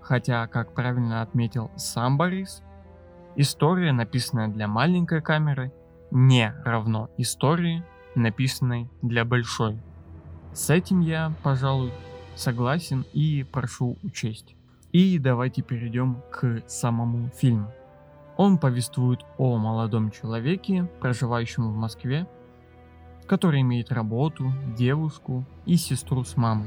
Хотя, 0.00 0.46
как 0.46 0.74
правильно 0.74 1.20
отметил 1.20 1.70
сам 1.76 2.16
Борис, 2.16 2.62
история, 3.36 3.92
написанная 3.92 4.48
для 4.48 4.66
маленькой 4.66 5.20
камеры, 5.20 5.74
не 6.10 6.54
равно 6.64 7.10
истории, 7.18 7.84
написанной 8.14 8.88
для 9.02 9.26
большой. 9.26 9.78
С 10.54 10.70
этим 10.70 11.00
я, 11.00 11.34
пожалуй, 11.42 11.92
согласен 12.34 13.04
и 13.12 13.44
прошу 13.44 13.98
учесть. 14.02 14.56
И 14.90 15.18
давайте 15.18 15.60
перейдем 15.60 16.22
к 16.30 16.62
самому 16.66 17.28
фильму. 17.36 17.70
Он 18.42 18.58
повествует 18.58 19.20
о 19.38 19.56
молодом 19.56 20.10
человеке, 20.10 20.90
проживающем 21.00 21.70
в 21.70 21.76
Москве, 21.76 22.26
который 23.28 23.60
имеет 23.60 23.92
работу, 23.92 24.52
девушку 24.76 25.44
и 25.64 25.76
сестру 25.76 26.24
с 26.24 26.36
мамой. 26.36 26.66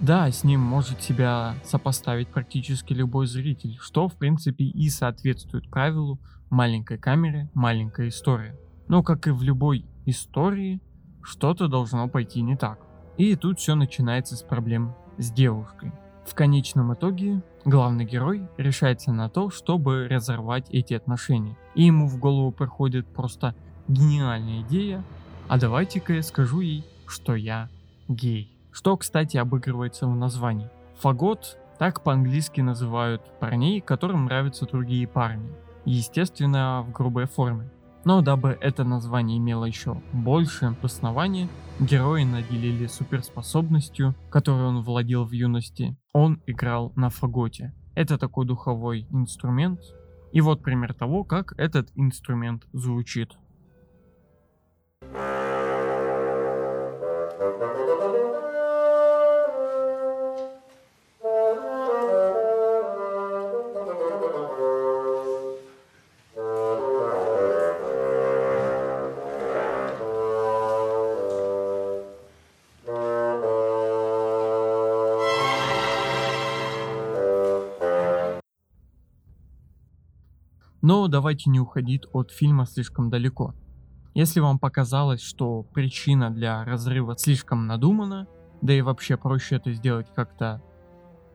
Да, 0.00 0.28
с 0.28 0.42
ним 0.42 0.58
может 0.58 1.00
себя 1.00 1.54
сопоставить 1.62 2.26
практически 2.26 2.94
любой 2.94 3.28
зритель, 3.28 3.78
что 3.80 4.08
в 4.08 4.16
принципе 4.16 4.64
и 4.64 4.88
соответствует 4.88 5.70
правилу 5.70 6.18
маленькой 6.50 6.98
камеры, 6.98 7.48
маленькая 7.54 8.08
история. 8.08 8.58
Но 8.88 9.04
как 9.04 9.28
и 9.28 9.30
в 9.30 9.44
любой 9.44 9.86
истории, 10.04 10.80
что-то 11.22 11.68
должно 11.68 12.08
пойти 12.08 12.42
не 12.42 12.56
так. 12.56 12.80
И 13.16 13.36
тут 13.36 13.60
все 13.60 13.76
начинается 13.76 14.34
с 14.34 14.42
проблем 14.42 14.96
с 15.16 15.30
девушкой. 15.30 15.92
В 16.28 16.34
конечном 16.34 16.92
итоге 16.92 17.40
главный 17.64 18.04
герой 18.04 18.46
решается 18.58 19.12
на 19.12 19.30
то, 19.30 19.48
чтобы 19.48 20.06
разорвать 20.08 20.68
эти 20.70 20.92
отношения. 20.92 21.56
И 21.74 21.84
ему 21.84 22.06
в 22.06 22.18
голову 22.18 22.52
приходит 22.52 23.06
просто 23.06 23.54
гениальная 23.88 24.60
идея, 24.60 25.02
а 25.48 25.58
давайте-ка 25.58 26.12
я 26.12 26.22
скажу 26.22 26.60
ей, 26.60 26.84
что 27.06 27.34
я 27.34 27.70
гей. 28.08 28.52
Что, 28.70 28.96
кстати, 28.98 29.38
обыгрывается 29.38 30.06
в 30.06 30.14
названии. 30.14 30.68
Фагот 30.98 31.56
так 31.78 32.02
по-английски 32.02 32.60
называют 32.60 33.22
парней, 33.40 33.80
которым 33.80 34.26
нравятся 34.26 34.66
другие 34.66 35.08
парни. 35.08 35.50
Естественно, 35.86 36.84
в 36.86 36.92
грубой 36.92 37.24
форме. 37.24 37.70
Но 38.08 38.22
дабы 38.22 38.56
это 38.62 38.84
название 38.84 39.36
имело 39.36 39.66
еще 39.66 40.00
больше 40.14 40.74
основания, 40.82 41.46
герои 41.78 42.24
наделили 42.24 42.86
суперспособностью, 42.86 44.14
которой 44.30 44.62
он 44.68 44.80
владел 44.80 45.26
в 45.26 45.32
юности. 45.32 45.94
Он 46.14 46.40
играл 46.46 46.90
на 46.96 47.10
фаготе. 47.10 47.74
Это 47.94 48.16
такой 48.16 48.46
духовой 48.46 49.06
инструмент. 49.10 49.80
И 50.32 50.40
вот 50.40 50.62
пример 50.62 50.94
того, 50.94 51.22
как 51.22 51.52
этот 51.58 51.90
инструмент 51.96 52.62
звучит. 52.72 53.36
Давайте 81.18 81.50
не 81.50 81.58
уходить 81.58 82.04
от 82.12 82.30
фильма 82.30 82.64
слишком 82.64 83.10
далеко. 83.10 83.52
Если 84.14 84.38
вам 84.38 84.60
показалось, 84.60 85.20
что 85.20 85.64
причина 85.64 86.30
для 86.30 86.64
разрыва 86.64 87.18
слишком 87.18 87.66
надумана, 87.66 88.28
да 88.62 88.72
и 88.72 88.82
вообще 88.82 89.16
проще 89.16 89.56
это 89.56 89.72
сделать 89.72 90.06
как-то, 90.14 90.62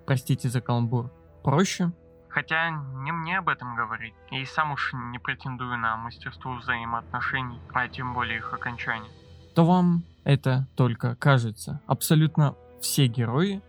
простите 0.05 0.47
за 0.47 0.61
каламбур, 0.61 1.11
проще, 1.43 1.91
Хотя 2.29 2.69
не 3.03 3.11
мне 3.11 3.37
об 3.39 3.49
этом 3.49 3.75
говорить. 3.75 4.15
И 4.31 4.45
сам 4.45 4.71
уж 4.71 4.93
не 5.11 5.19
претендую 5.19 5.77
на 5.77 5.97
мастерство 5.97 6.55
взаимоотношений, 6.55 7.59
а 7.73 7.87
тем 7.89 8.13
более 8.13 8.37
их 8.37 8.53
окончания. 8.53 9.09
То 9.53 9.65
вам 9.65 10.03
это 10.23 10.67
только 10.75 11.15
кажется. 11.17 11.81
Абсолютно 11.85 12.55
все 12.79 13.05
герои 13.07 13.61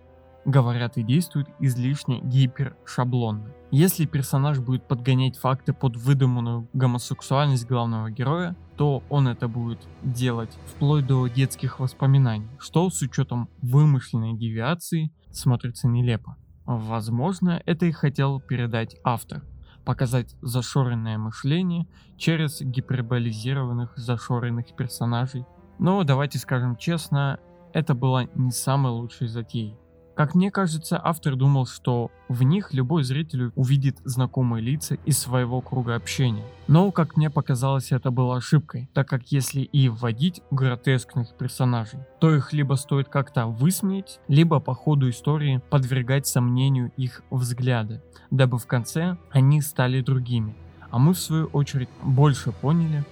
говорят 0.47 0.97
и 0.97 1.03
действуют 1.03 1.49
излишне 1.59 2.21
гипершаблонно. 2.21 3.53
Если 3.77 4.05
персонаж 4.07 4.61
будет 4.61 4.87
подгонять 4.87 5.37
факты 5.37 5.73
под 5.73 5.97
выдуманную 5.97 6.69
гомосексуальность 6.75 7.67
главного 7.67 8.09
героя, 8.09 8.55
то 8.77 9.03
он 9.11 9.27
это 9.27 9.49
будет 9.49 9.81
делать 10.05 10.57
вплоть 10.65 11.09
до 11.09 11.27
детских 11.27 11.81
воспоминаний, 11.81 12.47
что 12.61 12.89
с 12.89 13.03
учетом 13.03 13.49
вымышленной 13.63 14.39
девиации 14.39 15.13
смотрится 15.33 15.89
нелепо. 15.89 16.37
Возможно, 16.65 17.61
это 17.67 17.87
и 17.87 17.91
хотел 17.91 18.41
передать 18.41 18.95
автор, 19.03 19.43
показать 19.85 20.37
зашоренное 20.41 21.19
мышление 21.19 21.89
через 22.17 22.61
гиперболизированных 22.61 23.95
зашоренных 23.97 24.77
персонажей. 24.77 25.47
Но 25.81 26.05
давайте 26.05 26.39
скажем 26.39 26.77
честно, 26.77 27.41
это 27.73 27.95
была 27.97 28.27
не 28.37 28.53
самой 28.53 28.93
лучшей 28.93 29.27
затеей. 29.27 29.77
Как 30.15 30.37
мне 30.37 30.53
кажется, 30.53 31.01
автор 31.03 31.35
думал, 31.35 31.67
что 31.67 32.13
в 32.29 32.45
них 32.45 32.73
любой 32.73 33.03
зритель 33.03 33.51
увидит 33.57 33.99
знакомые 34.05 34.63
лица 34.63 34.95
из 35.05 35.19
своего 35.19 35.61
круга 35.61 35.97
общения. 35.97 36.45
Но, 36.69 36.93
как 36.93 37.17
мне 37.17 37.31
показалось, 37.31 37.91
это 37.91 38.13
было 38.13 38.37
ошибкой, 38.37 38.89
так 38.95 39.09
как 39.09 39.33
если 39.33 39.63
и 39.63 39.89
вводить 39.89 40.41
гротескных 40.53 41.35
персонажей, 41.37 41.99
то 42.21 42.33
их 42.33 42.53
либо 42.53 42.75
стоит 42.75 43.09
как-то 43.09 43.47
высмеять, 43.47 44.21
либо 44.29 44.61
по 44.61 44.75
ходу 44.75 45.11
истории 45.11 45.61
подвергать 45.69 46.29
сомнению 46.29 46.93
их 46.97 47.23
взгляды, 47.31 48.01
дабы 48.31 48.59
в 48.59 48.67
конце 48.67 49.17
они 49.33 49.61
стали 49.63 50.01
другими. 50.01 50.55
А 50.91 50.99
мы 50.99 51.15
в 51.15 51.19
свою 51.19 51.47
очередь 51.47 51.89
больше 52.05 52.53
поняли 52.53 53.05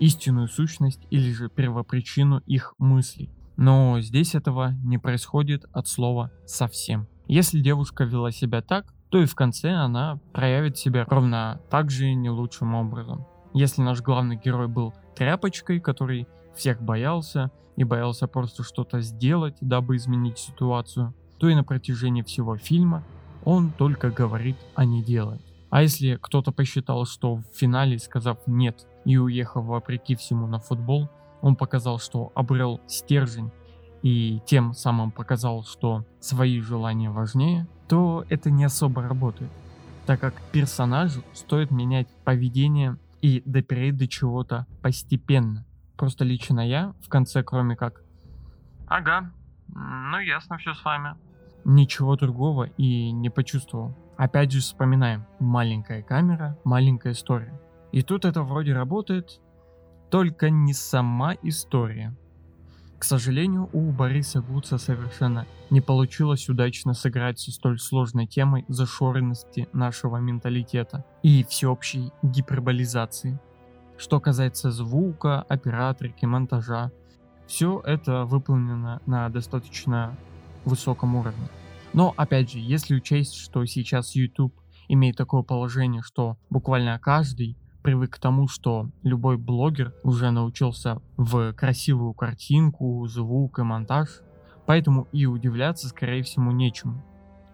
истинную 0.00 0.48
сущность 0.48 1.00
или 1.10 1.32
же 1.32 1.48
первопричину 1.48 2.42
их 2.46 2.74
мыслей. 2.78 3.30
Но 3.58 4.00
здесь 4.00 4.36
этого 4.36 4.72
не 4.84 4.98
происходит 4.98 5.64
от 5.72 5.88
слова 5.88 6.30
совсем. 6.46 7.08
Если 7.26 7.58
девушка 7.60 8.04
вела 8.04 8.30
себя 8.30 8.62
так, 8.62 8.94
то 9.10 9.20
и 9.20 9.26
в 9.26 9.34
конце 9.34 9.72
она 9.72 10.20
проявит 10.32 10.78
себя 10.78 11.04
ровно 11.08 11.60
так 11.68 11.90
же 11.90 12.14
не 12.14 12.30
лучшим 12.30 12.76
образом. 12.76 13.26
Если 13.52 13.82
наш 13.82 14.00
главный 14.00 14.36
герой 14.36 14.68
был 14.68 14.94
тряпочкой, 15.16 15.80
который 15.80 16.28
всех 16.54 16.80
боялся 16.80 17.50
и 17.74 17.82
боялся 17.82 18.28
просто 18.28 18.62
что-то 18.62 19.00
сделать, 19.00 19.56
дабы 19.60 19.96
изменить 19.96 20.38
ситуацию, 20.38 21.12
то 21.38 21.48
и 21.48 21.54
на 21.56 21.64
протяжении 21.64 22.22
всего 22.22 22.56
фильма 22.56 23.02
он 23.44 23.72
только 23.72 24.10
говорит, 24.10 24.56
а 24.76 24.84
не 24.84 25.02
делает. 25.02 25.42
А 25.70 25.82
если 25.82 26.14
кто-то 26.14 26.52
посчитал, 26.52 27.06
что 27.06 27.36
в 27.36 27.44
финале, 27.54 27.98
сказав 27.98 28.38
«нет» 28.46 28.86
и 29.04 29.16
уехав 29.16 29.64
вопреки 29.64 30.14
всему 30.14 30.46
на 30.46 30.60
футбол, 30.60 31.08
он 31.40 31.56
показал, 31.56 31.98
что 31.98 32.32
обрел 32.34 32.80
стержень 32.86 33.50
и 34.02 34.40
тем 34.46 34.74
самым 34.74 35.10
показал, 35.10 35.64
что 35.64 36.04
свои 36.20 36.60
желания 36.60 37.10
важнее, 37.10 37.66
то 37.88 38.24
это 38.28 38.50
не 38.50 38.64
особо 38.64 39.02
работает, 39.02 39.50
так 40.06 40.20
как 40.20 40.34
персонажу 40.52 41.22
стоит 41.32 41.70
менять 41.70 42.08
поведение 42.24 42.96
и 43.22 43.42
допереть 43.44 43.96
до 43.96 44.06
чего-то 44.06 44.66
постепенно. 44.82 45.64
Просто 45.96 46.24
лично 46.24 46.60
я 46.60 46.94
в 47.00 47.08
конце, 47.08 47.42
кроме 47.42 47.74
как 47.74 48.02
«Ага, 48.86 49.32
ну 49.68 50.18
ясно 50.20 50.58
все 50.58 50.74
с 50.74 50.84
вами», 50.84 51.16
ничего 51.64 52.16
другого 52.16 52.64
и 52.76 53.10
не 53.10 53.30
почувствовал. 53.30 53.94
Опять 54.16 54.52
же 54.52 54.60
вспоминаем, 54.60 55.26
маленькая 55.38 56.02
камера, 56.02 56.58
маленькая 56.64 57.12
история. 57.12 57.60
И 57.92 58.02
тут 58.02 58.24
это 58.24 58.42
вроде 58.42 58.72
работает, 58.74 59.40
только 60.10 60.50
не 60.50 60.72
сама 60.72 61.34
история. 61.42 62.16
К 62.98 63.04
сожалению, 63.04 63.70
у 63.72 63.92
Бориса 63.92 64.40
Гуца 64.40 64.76
совершенно 64.76 65.46
не 65.70 65.80
получилось 65.80 66.48
удачно 66.48 66.94
сыграть 66.94 67.38
со 67.38 67.52
столь 67.52 67.78
сложной 67.78 68.26
темой 68.26 68.64
зашоренности 68.66 69.68
нашего 69.72 70.16
менталитета 70.16 71.04
и 71.22 71.44
всеобщей 71.44 72.10
гиперболизации. 72.22 73.38
Что 73.96 74.20
касается 74.20 74.72
звука, 74.72 75.42
операторики, 75.42 76.24
монтажа, 76.24 76.90
все 77.46 77.80
это 77.84 78.24
выполнено 78.24 79.00
на 79.06 79.28
достаточно 79.28 80.16
высоком 80.64 81.14
уровне. 81.14 81.48
Но 81.92 82.14
опять 82.16 82.50
же, 82.50 82.58
если 82.58 82.96
учесть, 82.96 83.36
что 83.36 83.64
сейчас 83.64 84.14
YouTube 84.14 84.54
имеет 84.88 85.16
такое 85.16 85.42
положение, 85.42 86.02
что 86.02 86.36
буквально 86.50 86.98
каждый 86.98 87.56
привык 87.82 88.16
к 88.16 88.18
тому, 88.18 88.48
что 88.48 88.88
любой 89.02 89.36
блогер 89.36 89.94
уже 90.02 90.30
научился 90.30 91.00
в 91.16 91.52
красивую 91.52 92.12
картинку, 92.14 93.06
звук 93.06 93.58
и 93.58 93.62
монтаж, 93.62 94.22
поэтому 94.66 95.08
и 95.12 95.26
удивляться, 95.26 95.88
скорее 95.88 96.22
всего, 96.22 96.52
нечему. 96.52 97.02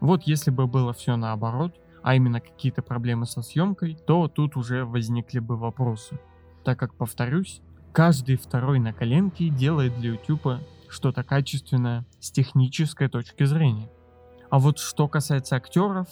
Вот 0.00 0.24
если 0.24 0.50
бы 0.50 0.66
было 0.66 0.92
все 0.92 1.16
наоборот, 1.16 1.74
а 2.02 2.14
именно 2.14 2.40
какие-то 2.40 2.82
проблемы 2.82 3.24
со 3.24 3.40
съемкой, 3.40 3.96
то 4.06 4.28
тут 4.28 4.56
уже 4.56 4.84
возникли 4.84 5.38
бы 5.38 5.56
вопросы. 5.56 6.18
Так 6.62 6.78
как, 6.78 6.94
повторюсь, 6.94 7.62
каждый 7.92 8.36
второй 8.36 8.78
на 8.78 8.92
коленке 8.92 9.48
делает 9.48 9.96
для 9.98 10.10
YouTube 10.10 10.60
что-то 10.88 11.24
качественное 11.24 12.04
с 12.20 12.30
технической 12.30 13.08
точки 13.08 13.44
зрения. 13.44 13.88
А 14.50 14.58
вот 14.58 14.78
что 14.78 15.08
касается 15.08 15.56
актеров, 15.56 16.08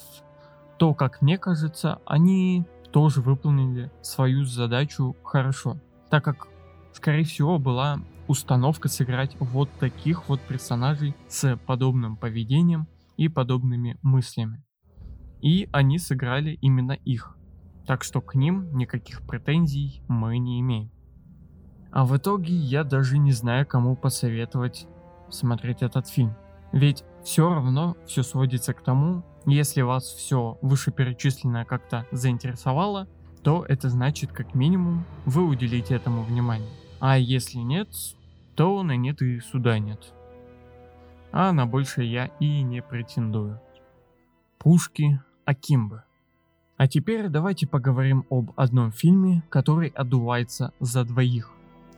то, 0.78 0.94
как 0.94 1.22
мне 1.22 1.38
кажется, 1.38 2.00
они 2.06 2.64
тоже 2.92 3.20
выполнили 3.20 3.90
свою 4.02 4.44
задачу 4.44 5.16
хорошо, 5.22 5.78
так 6.10 6.24
как, 6.24 6.48
скорее 6.92 7.24
всего, 7.24 7.58
была 7.58 7.98
установка 8.28 8.88
сыграть 8.88 9.36
вот 9.40 9.68
таких 9.80 10.28
вот 10.28 10.40
персонажей 10.40 11.14
с 11.28 11.56
подобным 11.66 12.16
поведением 12.16 12.86
и 13.16 13.28
подобными 13.28 13.98
мыслями. 14.02 14.62
И 15.40 15.68
они 15.72 15.98
сыграли 15.98 16.52
именно 16.60 16.92
их. 16.92 17.36
Так 17.86 18.04
что 18.04 18.20
к 18.20 18.36
ним 18.36 18.76
никаких 18.76 19.22
претензий 19.22 20.02
мы 20.06 20.38
не 20.38 20.60
имеем. 20.60 20.92
А 21.90 22.06
в 22.06 22.16
итоге 22.16 22.54
я 22.54 22.84
даже 22.84 23.18
не 23.18 23.32
знаю, 23.32 23.66
кому 23.66 23.96
посоветовать 23.96 24.86
смотреть 25.30 25.82
этот 25.82 26.08
фильм. 26.08 26.34
Ведь 26.72 27.04
все 27.24 27.52
равно 27.52 27.96
все 28.06 28.22
сводится 28.22 28.72
к 28.72 28.82
тому, 28.82 29.24
если 29.46 29.82
вас 29.82 30.04
все 30.04 30.58
вышеперечисленное 30.62 31.64
как-то 31.64 32.06
заинтересовало, 32.12 33.08
то 33.42 33.64
это 33.68 33.88
значит 33.88 34.32
как 34.32 34.54
минимум 34.54 35.04
вы 35.26 35.44
уделите 35.44 35.94
этому 35.94 36.22
внимание. 36.22 36.70
А 37.00 37.18
если 37.18 37.58
нет, 37.58 37.88
то 38.54 38.82
на 38.82 38.96
нет 38.96 39.20
и 39.22 39.40
суда 39.40 39.78
нет. 39.78 40.12
А 41.32 41.52
на 41.52 41.66
больше 41.66 42.02
я 42.02 42.26
и 42.38 42.62
не 42.62 42.82
претендую. 42.82 43.60
Пушки 44.58 45.20
Акимбы. 45.44 46.04
А 46.76 46.86
теперь 46.86 47.28
давайте 47.28 47.66
поговорим 47.66 48.24
об 48.30 48.52
одном 48.56 48.92
фильме, 48.92 49.42
который 49.48 49.88
отдувается 49.88 50.72
за 50.78 51.04
двоих. 51.04 51.50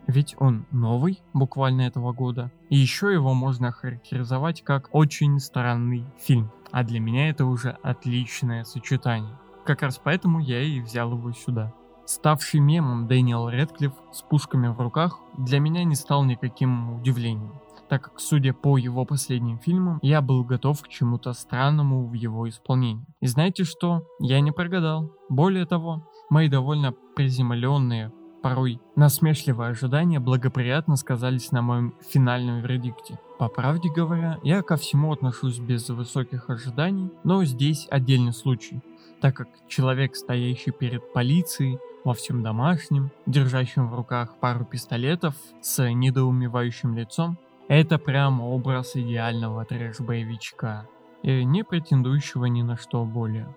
Ведь 0.06 0.34
он 0.38 0.66
новый, 0.70 1.23
буквально 1.32 1.82
этого 1.82 2.12
года, 2.12 2.50
и 2.68 2.76
еще 2.76 3.12
его 3.12 3.32
можно 3.34 3.73
характеризовать 3.73 4.62
как 4.62 4.88
очень 4.92 5.38
странный 5.40 6.04
фильм. 6.18 6.50
А 6.70 6.82
для 6.82 7.00
меня 7.00 7.30
это 7.30 7.46
уже 7.46 7.70
отличное 7.82 8.64
сочетание. 8.64 9.38
Как 9.64 9.82
раз 9.82 10.00
поэтому 10.02 10.40
я 10.40 10.61
и 10.61 10.80
взял 10.80 11.12
его 11.12 11.32
сюда. 11.32 11.73
Ставший 12.04 12.61
мемом 12.61 13.06
Дэниел 13.06 13.49
Редклифф 13.49 13.94
с 14.12 14.20
пушками 14.23 14.68
в 14.68 14.78
руках 14.78 15.20
для 15.38 15.58
меня 15.58 15.84
не 15.84 15.94
стал 15.94 16.25
никаким 16.25 16.96
удивлением, 16.96 17.54
так 17.88 18.02
как, 18.02 18.20
судя 18.20 18.52
по 18.52 18.76
его 18.76 19.06
последним 19.06 19.58
фильмам, 19.58 20.00
я 20.02 20.20
был 20.20 20.44
готов 20.44 20.82
к 20.82 20.88
чему-то 20.88 21.32
странному 21.32 22.06
в 22.06 22.12
его 22.12 22.46
исполнении. 22.46 23.06
И 23.20 23.26
знаете 23.26 23.64
что? 23.64 24.06
Я 24.20 24.40
не 24.40 24.52
прогадал. 24.52 25.12
Более 25.30 25.64
того, 25.64 26.06
мои 26.28 26.49
довольно 26.49 26.92
приземленные, 27.16 28.12
порой 28.45 28.79
насмешливые 28.95 29.71
ожидания 29.71 30.21
благоприятно 30.21 30.97
сказались 30.97 31.51
на 31.51 31.63
моем 31.63 31.95
финальном 32.07 32.61
вердикте. 32.61 33.19
По 33.39 33.49
правде 33.49 33.89
говоря, 33.89 34.39
я 34.43 34.61
ко 34.61 34.76
всему 34.76 35.15
отношусь 35.15 35.59
без 35.59 35.89
высоких 35.89 36.50
ожиданий, 36.50 37.11
но 37.25 37.43
здесь 37.45 37.89
отдельный 37.91 38.35
случай, 38.35 38.83
так 39.23 39.35
как 39.35 39.49
человек, 39.67 40.15
стоящий 40.15 40.73
перед 40.73 41.11
полицией, 41.15 41.78
во 42.04 42.13
всем 42.13 42.43
домашнем, 42.43 43.11
держащим 43.25 43.89
в 43.89 43.95
руках 43.95 44.37
пару 44.41 44.67
пистолетов 44.67 45.35
с 45.63 45.83
недоумевающим 45.83 46.95
лицом, 46.95 47.39
это 47.69 47.97
прям 47.97 48.43
образ 48.43 48.95
идеального 48.95 49.65
трэш-боевичка, 49.65 50.87
и 51.23 51.45
не 51.47 51.65
претендующего 51.65 52.45
ни 52.45 52.61
на 52.61 52.76
что 52.76 53.07
более. 53.07 53.57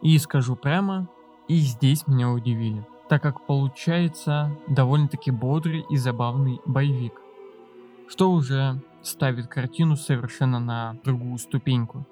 И 0.00 0.16
скажу 0.18 0.54
прямо, 0.54 1.08
и 1.48 1.56
здесь 1.56 2.06
меня 2.06 2.30
удивили 2.30 2.86
так 3.08 3.22
как 3.22 3.46
получается 3.46 4.56
довольно-таки 4.68 5.30
бодрый 5.30 5.84
и 5.88 5.96
забавный 5.96 6.60
боевик, 6.66 7.20
что 8.08 8.30
уже 8.30 8.80
ставит 9.02 9.48
картину 9.48 9.96
совершенно 9.96 10.58
на 10.58 10.96
другую 11.04 11.38
ступеньку. 11.38 12.06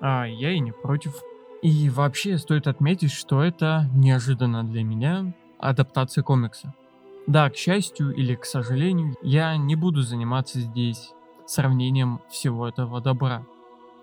А 0.00 0.24
я 0.24 0.52
и 0.52 0.60
не 0.60 0.72
против. 0.72 1.14
И 1.62 1.90
вообще 1.90 2.38
стоит 2.38 2.66
отметить, 2.66 3.12
что 3.12 3.42
это 3.42 3.88
неожиданно 3.94 4.62
для 4.62 4.84
меня 4.84 5.34
адаптация 5.58 6.22
комикса. 6.22 6.74
Да, 7.26 7.50
к 7.50 7.56
счастью 7.56 8.14
или 8.14 8.34
к 8.34 8.44
сожалению, 8.44 9.16
я 9.22 9.56
не 9.56 9.74
буду 9.76 10.02
заниматься 10.02 10.60
здесь 10.60 11.12
сравнением 11.46 12.20
всего 12.30 12.68
этого 12.68 13.00
добра. 13.00 13.44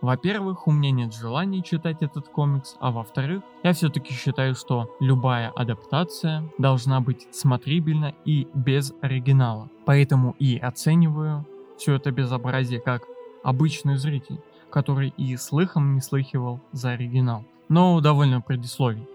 Во-первых, 0.05 0.67
у 0.67 0.71
меня 0.71 0.91
нет 0.91 1.15
желания 1.15 1.63
читать 1.63 2.03
этот 2.03 2.27
комикс, 2.27 2.75
а 2.79 2.91
во-вторых, 2.91 3.41
я 3.63 3.73
все-таки 3.73 4.13
считаю, 4.13 4.53
что 4.53 4.95
любая 4.99 5.49
адаптация 5.49 6.43
должна 6.59 7.01
быть 7.01 7.27
смотрибельна 7.31 8.13
и 8.23 8.47
без 8.53 8.93
оригинала. 9.01 9.67
Поэтому 9.83 10.35
и 10.37 10.59
оцениваю 10.59 11.43
все 11.79 11.95
это 11.95 12.11
безобразие 12.11 12.79
как 12.79 13.01
обычный 13.43 13.97
зритель, 13.97 14.39
который 14.69 15.11
и 15.17 15.35
слыхом 15.37 15.95
не 15.95 16.01
слыхивал 16.01 16.59
за 16.71 16.91
оригинал. 16.91 17.43
Но 17.67 17.99
довольно 17.99 18.41
предисловий. 18.41 19.07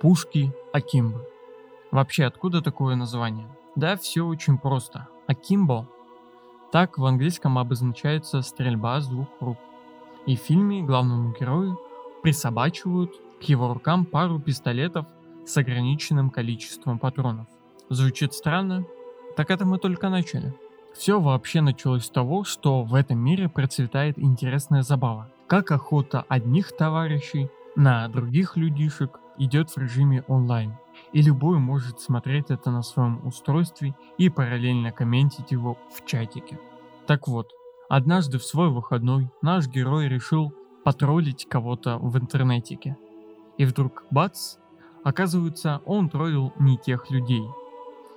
Пушки 0.00 0.54
Акимбы. 0.72 1.20
Вообще, 1.90 2.26
откуда 2.26 2.62
такое 2.62 2.94
название? 2.94 3.48
Да, 3.74 3.96
все 3.96 4.24
очень 4.24 4.56
просто. 4.56 5.08
Акимбо 5.26 5.88
так 6.70 6.96
в 6.96 7.04
английском 7.04 7.58
обозначается 7.58 8.42
стрельба 8.42 9.00
с 9.00 9.08
двух 9.08 9.26
рук. 9.40 9.58
И 10.26 10.36
в 10.36 10.40
фильме 10.40 10.82
главному 10.82 11.34
герою 11.38 11.78
присобачивают 12.22 13.12
к 13.40 13.42
его 13.44 13.72
рукам 13.72 14.04
пару 14.04 14.40
пистолетов 14.40 15.06
с 15.46 15.56
ограниченным 15.56 16.30
количеством 16.30 16.98
патронов. 16.98 17.46
Звучит 17.88 18.34
странно? 18.34 18.84
Так 19.36 19.50
это 19.50 19.64
мы 19.64 19.78
только 19.78 20.08
начали. 20.10 20.52
Все 20.94 21.20
вообще 21.20 21.60
началось 21.60 22.04
с 22.04 22.10
того, 22.10 22.44
что 22.44 22.82
в 22.82 22.94
этом 22.94 23.18
мире 23.18 23.48
процветает 23.48 24.18
интересная 24.18 24.82
забава. 24.82 25.30
Как 25.46 25.70
охота 25.70 26.24
одних 26.28 26.76
товарищей 26.76 27.48
на 27.76 28.08
других 28.08 28.56
людишек 28.56 29.20
идет 29.38 29.70
в 29.70 29.78
режиме 29.78 30.24
онлайн. 30.26 30.74
И 31.12 31.22
любой 31.22 31.58
может 31.58 32.00
смотреть 32.00 32.50
это 32.50 32.70
на 32.70 32.82
своем 32.82 33.24
устройстве 33.24 33.94
и 34.18 34.28
параллельно 34.28 34.90
комментить 34.90 35.52
его 35.52 35.78
в 35.92 36.04
чатике. 36.04 36.58
Так 37.06 37.28
вот, 37.28 37.52
Однажды 37.88 38.38
в 38.38 38.44
свой 38.44 38.68
выходной 38.68 39.30
наш 39.40 39.66
герой 39.66 40.08
решил 40.08 40.52
потроллить 40.84 41.48
кого-то 41.48 41.98
в 41.98 42.18
интернетике. 42.18 42.98
И 43.56 43.64
вдруг 43.64 44.04
бац, 44.10 44.56
оказывается, 45.04 45.80
он 45.86 46.10
троллил 46.10 46.52
не 46.58 46.76
тех 46.76 47.10
людей, 47.10 47.44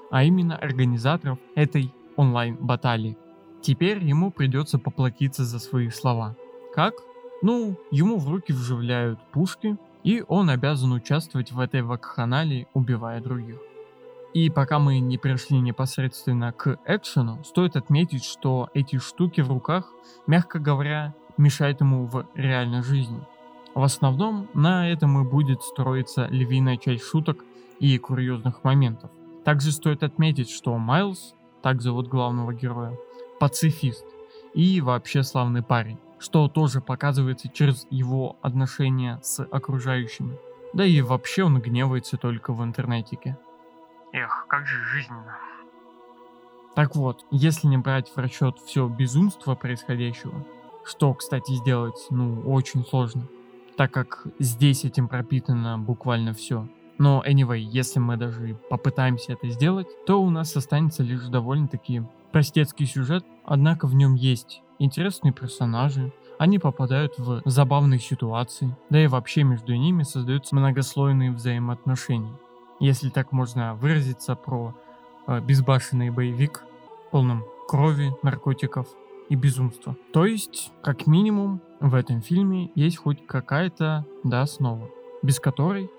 а 0.10 0.24
именно 0.26 0.58
организаторов 0.58 1.40
этой 1.56 1.94
онлайн-баталии. 2.18 3.18
Теперь 3.62 4.04
ему 4.04 4.32
придется 4.32 4.78
поплатиться 4.78 5.46
за 5.46 5.60
свои 5.60 5.90
слова. 5.90 6.36
Как? 6.76 6.94
Ну, 7.42 7.78
ему 7.92 8.18
в 8.18 8.30
руки 8.30 8.52
вживляют 8.52 9.20
пушки, 9.32 9.78
и 10.04 10.24
он 10.28 10.50
обязан 10.50 10.92
участвовать 10.92 11.52
в 11.52 11.60
этой 11.60 11.82
вакханалии, 11.82 12.68
убивая 12.74 13.22
других. 13.22 13.58
И 14.34 14.50
пока 14.50 14.80
мы 14.80 15.00
не 15.00 15.18
перешли 15.18 15.60
непосредственно 15.60 16.54
к 16.54 16.80
экшену, 16.86 17.44
стоит 17.44 17.76
отметить, 17.76 18.24
что 18.24 18.70
эти 18.74 18.98
штуки 18.98 19.42
в 19.42 19.50
руках, 19.50 19.92
мягко 20.26 20.60
говоря, 20.60 21.14
мешают 21.38 21.82
ему 21.82 22.06
в 22.06 22.26
реальной 22.34 22.82
жизни. 22.82 23.22
В 23.74 23.84
основном 23.84 24.48
на 24.54 24.90
этом 24.90 25.22
и 25.22 25.30
будет 25.30 25.64
строиться 25.64 26.28
львиная 26.28 26.78
часть 26.78 27.04
шуток 27.04 27.44
и 27.80 27.98
курьезных 27.98 28.64
моментов. 28.64 29.12
Также 29.44 29.72
стоит 29.72 30.04
отметить, 30.04 30.50
что 30.50 30.78
Майлз, 30.78 31.34
так 31.62 31.82
зовут 31.82 32.08
главного 32.08 32.54
героя, 32.54 32.98
пацифист 33.40 34.06
и 34.54 34.82
вообще 34.82 35.24
славный 35.24 35.64
парень, 35.64 35.98
что 36.20 36.48
тоже 36.48 36.80
показывается 36.80 37.50
через 37.50 37.88
его 37.90 38.38
отношения 38.42 39.20
с 39.24 39.44
окружающими. 39.44 40.38
Да 40.74 40.86
и 40.86 41.02
вообще 41.02 41.44
он 41.44 41.60
гневается 41.60 42.18
только 42.18 42.54
в 42.54 42.64
интернетике. 42.64 43.38
Эх, 44.14 44.46
как 44.48 44.68
же 44.68 44.84
жизненно. 44.84 45.38
Так 46.76 46.96
вот, 46.96 47.26
если 47.32 47.68
не 47.68 47.78
брать 47.78 48.10
в 48.14 48.18
расчет 48.18 48.58
все 48.66 48.88
безумство 48.88 49.56
происходящего, 49.56 50.46
что, 50.86 51.14
кстати, 51.14 51.54
сделать, 51.54 52.08
ну, 52.10 52.42
очень 52.42 52.86
сложно, 52.86 53.24
так 53.78 53.92
как 53.92 54.28
здесь 54.40 54.84
этим 54.86 55.08
пропитано 55.08 55.78
буквально 55.78 56.34
все. 56.34 56.68
Но, 56.98 57.24
anyway, 57.26 57.60
если 57.60 58.00
мы 58.00 58.18
даже 58.18 58.58
попытаемся 58.70 59.34
это 59.34 59.50
сделать, 59.50 59.88
то 60.06 60.22
у 60.22 60.30
нас 60.30 60.56
останется 60.56 61.04
лишь 61.04 61.24
довольно-таки 61.26 62.04
простецкий 62.32 62.86
сюжет, 62.86 63.26
однако 63.44 63.88
в 63.88 63.96
нем 63.96 64.16
есть 64.16 64.62
интересные 64.80 65.34
персонажи, 65.34 66.12
они 66.38 66.58
попадают 66.58 67.18
в 67.18 67.42
забавные 67.46 68.00
ситуации, 68.00 68.76
да 68.90 69.04
и 69.04 69.08
вообще 69.08 69.44
между 69.44 69.74
ними 69.76 70.04
создаются 70.04 70.56
многослойные 70.56 71.32
взаимоотношения. 71.32 72.34
Если 72.82 73.10
так 73.10 73.32
можно 73.32 73.76
выразиться 73.76 74.36
про 74.36 74.74
э, 75.28 75.40
безбашенный 75.40 76.10
боевик, 76.10 76.64
полном 77.12 77.46
крови, 77.68 78.12
наркотиков 78.24 78.88
и 79.30 79.36
безумства. 79.36 79.96
То 80.12 80.26
есть, 80.26 80.72
как 80.82 81.06
минимум, 81.06 81.62
в 81.80 81.94
этом 81.94 82.22
фильме 82.24 82.72
есть 82.74 82.98
хоть 82.98 83.26
какая-то, 83.28 84.04
да, 84.24 84.42
основа, 84.42 84.90
без 85.22 85.40
которой 85.40 85.92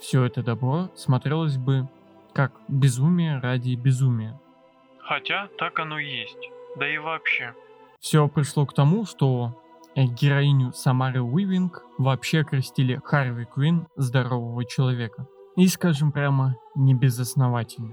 все 0.00 0.24
это 0.24 0.42
добро 0.42 0.88
смотрелось 0.94 1.58
бы 1.58 1.88
как 2.32 2.52
безумие 2.68 3.38
ради 3.38 3.74
безумия. 3.74 4.40
Хотя 4.98 5.48
так 5.58 5.78
оно 5.78 5.98
и 5.98 6.10
есть. 6.10 6.50
Да 6.76 6.88
и 6.88 6.96
вообще. 6.96 7.54
Все 8.00 8.26
пришло 8.28 8.64
к 8.64 8.72
тому, 8.72 9.04
что 9.04 9.62
э, 9.94 10.04
героиню 10.04 10.72
Самары 10.72 11.20
Уивинг 11.20 11.84
вообще 11.98 12.40
окрестили 12.40 12.98
Харви 13.04 13.44
Квин 13.44 13.88
здорового 13.96 14.64
человека. 14.64 15.26
И, 15.60 15.68
скажем 15.68 16.10
прямо, 16.10 16.56
не 16.74 16.94
безосновательно. 16.94 17.92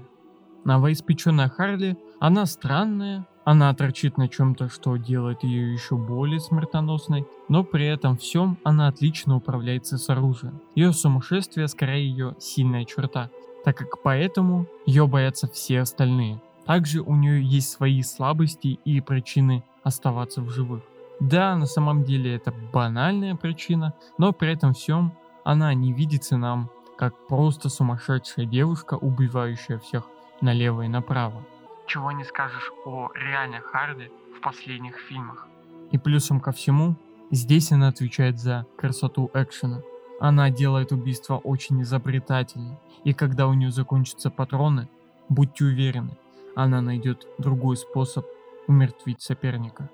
Новоиспеченная 0.64 1.50
Харли, 1.50 1.98
она 2.18 2.46
странная, 2.46 3.26
она 3.44 3.74
торчит 3.74 4.16
на 4.16 4.26
чем-то, 4.26 4.70
что 4.70 4.96
делает 4.96 5.44
ее 5.44 5.74
еще 5.74 5.98
более 5.98 6.40
смертоносной, 6.40 7.26
но 7.50 7.64
при 7.64 7.84
этом 7.84 8.16
всем 8.16 8.56
она 8.64 8.88
отлично 8.88 9.36
управляется 9.36 9.98
с 9.98 10.08
оружием. 10.08 10.62
Ее 10.74 10.94
сумасшествие 10.94 11.68
скорее 11.68 12.08
ее 12.08 12.36
сильная 12.38 12.86
черта, 12.86 13.28
так 13.66 13.76
как 13.76 14.02
поэтому 14.02 14.66
ее 14.86 15.06
боятся 15.06 15.46
все 15.46 15.80
остальные. 15.80 16.40
Также 16.64 17.02
у 17.02 17.14
нее 17.14 17.44
есть 17.44 17.68
свои 17.68 18.00
слабости 18.00 18.78
и 18.86 19.02
причины 19.02 19.62
оставаться 19.82 20.40
в 20.40 20.48
живых. 20.48 20.84
Да, 21.20 21.54
на 21.54 21.66
самом 21.66 22.04
деле 22.04 22.34
это 22.34 22.50
банальная 22.72 23.34
причина, 23.34 23.92
но 24.16 24.32
при 24.32 24.52
этом 24.54 24.72
всем 24.72 25.12
она 25.44 25.74
не 25.74 25.92
видится 25.92 26.38
нам 26.38 26.70
как 26.98 27.14
просто 27.28 27.68
сумасшедшая 27.68 28.44
девушка, 28.44 28.94
убивающая 28.94 29.78
всех 29.78 30.08
налево 30.40 30.82
и 30.82 30.88
направо. 30.88 31.44
Чего 31.86 32.10
не 32.12 32.24
скажешь 32.24 32.72
о 32.84 33.10
реальной 33.14 33.60
Харди 33.60 34.10
в 34.36 34.40
последних 34.40 34.96
фильмах. 34.98 35.46
И 35.92 35.98
плюсом 35.98 36.40
ко 36.40 36.50
всему, 36.50 36.96
здесь 37.30 37.70
она 37.72 37.88
отвечает 37.88 38.38
за 38.38 38.66
красоту 38.76 39.30
экшена. 39.32 39.80
Она 40.20 40.50
делает 40.50 40.90
убийство 40.90 41.36
очень 41.36 41.80
изобретательно, 41.82 42.78
и 43.04 43.14
когда 43.14 43.46
у 43.46 43.54
нее 43.54 43.70
закончатся 43.70 44.30
патроны, 44.30 44.88
будьте 45.28 45.64
уверены, 45.64 46.18
она 46.56 46.80
найдет 46.80 47.28
другой 47.38 47.76
способ 47.76 48.26
умертвить 48.66 49.22
соперника. 49.22 49.88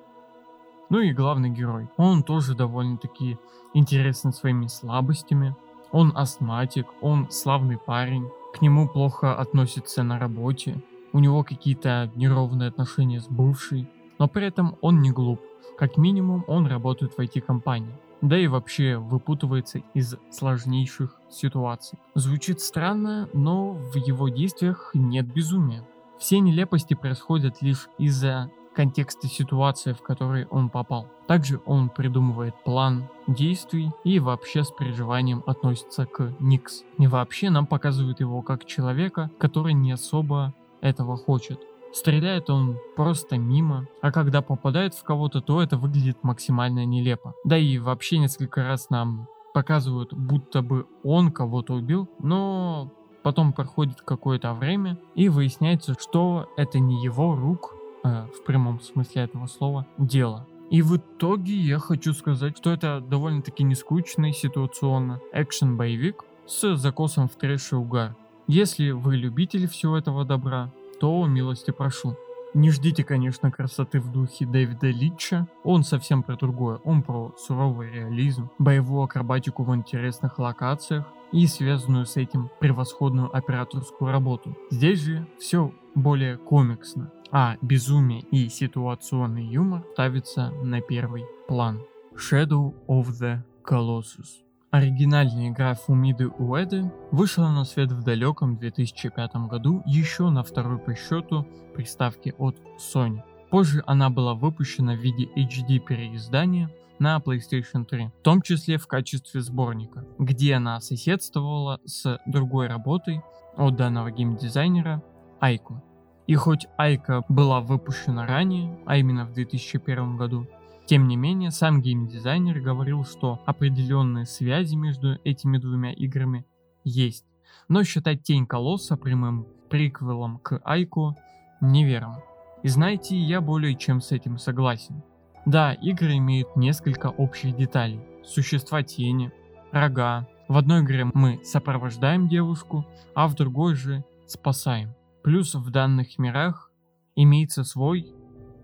Ну 0.89 1.01
и 1.01 1.13
главный 1.13 1.51
герой. 1.51 1.89
Он 1.99 2.23
тоже 2.23 2.55
довольно-таки 2.55 3.39
интересен 3.75 4.33
своими 4.33 4.69
слабостями. 4.69 5.55
Он 5.95 6.11
астматик, 6.17 6.89
он 7.01 7.31
славный 7.31 7.79
парень, 7.79 8.29
к 8.53 8.61
нему 8.61 8.89
плохо 8.89 9.33
относятся 9.33 10.03
на 10.03 10.19
работе, 10.19 10.83
у 11.13 11.21
него 11.21 11.45
какие-то 11.45 12.11
неровные 12.17 12.69
отношения 12.69 13.21
с 13.21 13.29
бывшей, 13.29 13.89
но 14.19 14.27
при 14.27 14.45
этом 14.49 14.77
он 14.81 15.03
не 15.03 15.13
глуп. 15.13 15.41
Как 15.79 15.97
минимум 15.97 16.45
он 16.49 16.67
работает 16.67 17.13
в 17.13 17.21
IT-компании. 17.21 17.95
Да 18.23 18.37
и 18.37 18.49
вообще 18.49 18.97
выпутывается 18.97 19.83
из 19.95 20.17
сложнейших 20.33 21.17
ситуаций. 21.31 21.97
Звучит 22.17 22.61
странно, 22.61 23.29
но 23.33 23.75
в 23.75 23.95
его 23.95 24.29
действиях 24.29 24.91
нет 24.95 25.33
безумия. 25.33 25.87
Все 26.19 26.41
нелепости 26.41 26.95
происходят 26.95 27.63
лишь 27.63 27.89
из-за 27.99 28.51
контекста 28.75 29.29
ситуации, 29.29 29.93
в 29.93 30.03
которой 30.03 30.47
он 30.47 30.69
попал. 30.69 31.09
Также 31.27 31.61
он 31.65 31.89
придумывает 31.89 32.55
план 32.65 33.09
действий 33.27 33.91
и 34.05 34.19
вообще 34.19 34.65
с 34.65 34.71
переживанием 34.71 35.43
относится 35.47 36.05
к 36.07 36.35
Никс. 36.41 36.83
И 36.99 37.07
вообще 37.07 37.51
нам 37.51 37.67
показывают 37.67 38.21
его 38.21 38.43
как 38.43 38.67
человека, 38.67 39.31
который 39.39 39.73
не 39.73 39.93
особо 39.93 40.53
этого 40.81 41.17
хочет. 41.17 41.61
Стреляет 41.95 42.51
он 42.51 42.77
просто 42.97 43.39
мимо, 43.39 43.87
а 44.03 44.11
когда 44.11 44.43
попадает 44.43 44.95
в 44.95 45.05
кого-то, 45.05 45.41
то 45.41 45.63
это 45.63 45.77
выглядит 45.77 46.19
максимально 46.23 46.85
нелепо. 46.85 47.35
Да 47.45 47.57
и 47.57 47.79
вообще 47.79 48.19
несколько 48.19 48.65
раз 48.65 48.91
нам 48.91 49.29
показывают, 49.55 50.13
будто 50.13 50.61
бы 50.61 50.87
он 51.05 51.31
кого-то 51.31 51.75
убил, 51.75 52.09
но 52.19 52.91
потом 53.23 53.53
проходит 53.53 54.03
какое-то 54.03 54.53
время 54.55 54.99
и 55.15 55.29
выясняется, 55.29 55.95
что 55.99 56.49
это 56.57 56.81
не 56.81 57.01
его 57.03 57.37
рук, 57.37 57.77
э, 58.05 58.27
в 58.35 58.45
прямом 58.45 58.81
смысле 58.81 59.23
этого 59.23 59.47
слова, 59.47 59.87
дело. 59.99 60.47
И 60.71 60.83
в 60.83 60.97
итоге 60.97 61.55
я 61.55 61.79
хочу 61.79 62.13
сказать, 62.13 62.57
что 62.57 62.71
это 62.73 63.01
довольно-таки 63.01 63.65
нескучный 63.65 64.33
ситуационно 64.33 65.21
экшен-боевик 65.33 66.25
с 66.47 66.77
закосом 66.77 67.29
в 67.29 67.37
трэш 67.37 67.73
и 67.73 67.77
угар. 67.77 68.15
Если 68.47 68.91
вы 68.91 69.17
любитель 69.17 69.69
всего 69.69 69.97
этого 69.97 70.25
добра, 70.25 70.71
то 71.01 71.27
милости 71.27 71.71
прошу. 71.71 72.17
Не 72.55 72.71
ждите, 72.71 73.03
конечно, 73.03 73.51
красоты 73.51 74.01
в 74.01 74.13
духе 74.13 74.47
Дэвида 74.47 74.87
Литча. 74.89 75.49
Он 75.65 75.83
совсем 75.83 76.23
про 76.23 76.37
другое. 76.37 76.79
Он 76.85 77.03
про 77.03 77.35
суровый 77.37 77.91
реализм, 77.91 78.49
боевую 78.59 79.03
акробатику 79.03 79.65
в 79.65 79.75
интересных 79.75 80.39
локациях 80.39 81.05
и 81.35 81.49
связанную 81.49 82.07
с 82.07 82.17
этим 82.17 82.49
превосходную 82.61 83.35
операторскую 83.37 84.13
работу. 84.13 84.57
Здесь 84.71 85.01
же 85.01 85.27
все 85.39 85.75
более 85.97 86.39
комиксно, 86.39 87.11
а 87.33 87.57
безумие 87.61 88.21
и 88.31 88.49
ситуационный 88.49 89.45
юмор 89.45 89.85
ставятся 89.93 90.51
на 90.63 90.81
первый 90.81 91.25
план. 91.49 91.83
Shadow 92.15 92.75
of 92.87 93.09
the 93.21 93.41
Colossus. 93.69 94.45
Оригинальная 94.71 95.51
игра 95.51 95.75
Фумиды 95.75 96.29
Уэды 96.29 96.93
вышла 97.11 97.49
на 97.49 97.65
свет 97.65 97.91
в 97.91 98.05
далеком 98.05 98.57
2005 98.57 99.35
году 99.49 99.83
еще 99.87 100.31
на 100.31 100.45
второй 100.45 100.79
по 100.79 100.95
счету 100.95 101.47
приставке 101.75 102.33
от 102.39 102.57
Sony. 102.79 103.21
Позже 103.51 103.83
она 103.87 104.09
была 104.11 104.35
выпущена 104.35 104.95
в 104.95 104.99
виде 104.99 105.29
HD 105.37 105.79
переиздания 105.79 106.71
на 106.99 107.19
PlayStation 107.19 107.85
3, 107.85 108.07
в 108.07 108.23
том 108.23 108.43
числе 108.43 108.79
в 108.79 108.87
качестве 108.87 109.41
сборника, 109.41 110.05
где 110.19 110.55
она 110.55 110.81
соседствовала 110.81 111.81
с 111.85 112.19
другой 112.27 112.69
работой 112.69 113.23
от 113.57 113.77
данного 113.77 114.11
геймдизайнера 114.11 115.03
Айку. 115.41 115.83
И 116.27 116.35
хоть 116.35 116.67
Айка 116.79 117.23
была 117.29 117.61
выпущена 117.61 118.27
ранее, 118.27 118.79
а 118.87 118.97
именно 118.97 119.27
в 119.27 119.33
2001 119.33 120.17
году, 120.17 120.47
тем 120.87 121.09
не 121.09 121.17
менее, 121.17 121.51
сам 121.51 121.81
геймдизайнер 121.81 122.61
говорил, 122.61 123.05
что 123.05 123.41
определенные 123.47 124.27
связи 124.27 124.75
между 124.75 125.19
этими 125.25 125.59
двумя 125.59 125.93
играми 125.93 126.47
есть. 126.85 127.25
Но 127.69 127.85
считать 127.85 128.23
Тень 128.23 128.47
Колосса 128.47 128.97
прямым 128.97 129.47
приквелом 129.71 130.39
к 130.39 130.61
Айку 130.65 131.17
неверно. 131.61 132.21
И 132.63 132.69
знаете, 132.69 133.19
я 133.19 133.41
более 133.41 133.75
чем 133.77 134.01
с 134.01 134.13
этим 134.13 134.39
согласен. 134.39 135.03
Да, 135.47 135.75
игры 135.75 136.17
имеют 136.17 136.57
несколько 136.57 137.09
общих 137.09 137.57
деталей. 137.57 138.01
Существа 138.25 138.83
тени, 138.83 139.31
рога. 139.73 140.27
В 140.49 140.57
одной 140.57 140.83
игре 140.83 141.05
мы 141.13 141.41
сопровождаем 141.45 142.29
девушку, 142.29 142.87
а 143.15 143.29
в 143.29 143.35
другой 143.35 143.75
же 143.75 144.05
спасаем. 144.27 144.95
Плюс 145.23 145.55
в 145.55 145.71
данных 145.71 146.19
мирах 146.19 146.71
имеется 147.15 147.65
свой 147.65 148.13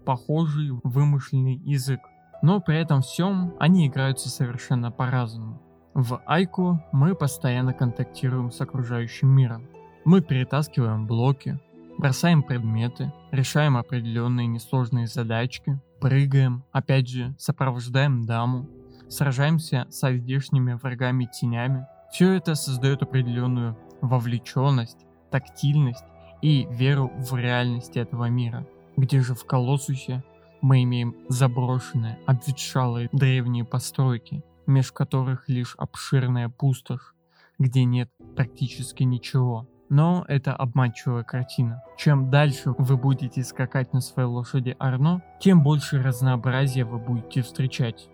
похожий 0.04 0.70
вымышленный 0.82 1.56
язык. 1.56 2.00
Но 2.42 2.60
при 2.60 2.78
этом 2.78 3.02
всем 3.02 3.54
они 3.58 3.86
играются 3.86 4.30
совершенно 4.30 4.90
по-разному. 4.90 5.60
В 5.92 6.22
Айку 6.24 6.80
мы 6.92 7.14
постоянно 7.14 7.74
контактируем 7.74 8.50
с 8.50 8.60
окружающим 8.60 9.28
миром. 9.28 9.66
Мы 10.04 10.22
перетаскиваем 10.22 11.06
блоки, 11.06 11.60
бросаем 11.98 12.42
предметы, 12.42 13.12
решаем 13.30 13.76
определенные 13.76 14.46
несложные 14.46 15.06
задачки, 15.06 15.80
прыгаем, 16.00 16.64
опять 16.72 17.08
же, 17.08 17.34
сопровождаем 17.38 18.24
даму, 18.24 18.68
сражаемся 19.08 19.86
со 19.90 20.16
здешними 20.16 20.74
врагами 20.74 21.28
тенями. 21.32 21.86
Все 22.12 22.32
это 22.32 22.54
создает 22.54 23.02
определенную 23.02 23.76
вовлеченность, 24.00 25.06
тактильность 25.30 26.04
и 26.42 26.66
веру 26.70 27.12
в 27.16 27.36
реальность 27.36 27.96
этого 27.96 28.28
мира. 28.28 28.66
Где 28.96 29.20
же 29.20 29.34
в 29.34 29.44
Колоссусе 29.44 30.24
мы 30.60 30.82
имеем 30.82 31.16
заброшенные, 31.28 32.18
обветшалые 32.26 33.08
древние 33.12 33.64
постройки, 33.64 34.42
меж 34.66 34.92
которых 34.92 35.48
лишь 35.48 35.74
обширная 35.76 36.48
пустошь, 36.48 37.14
где 37.58 37.84
нет 37.84 38.10
практически 38.36 39.02
ничего. 39.02 39.68
Но 39.90 40.24
это 40.28 40.54
обманчивая 40.54 41.24
картина. 41.24 41.82
Чем 41.98 42.30
дальше 42.30 42.72
вы 42.78 42.96
будете 42.96 43.42
скакать 43.42 43.92
на 43.92 44.00
своей 44.00 44.28
лошади 44.28 44.76
Арно, 44.78 45.22
тем 45.40 45.62
больше 45.62 46.00
разнообразия 46.00 46.84
вы 46.84 46.98
будете 46.98 47.42
встречать. 47.42 48.08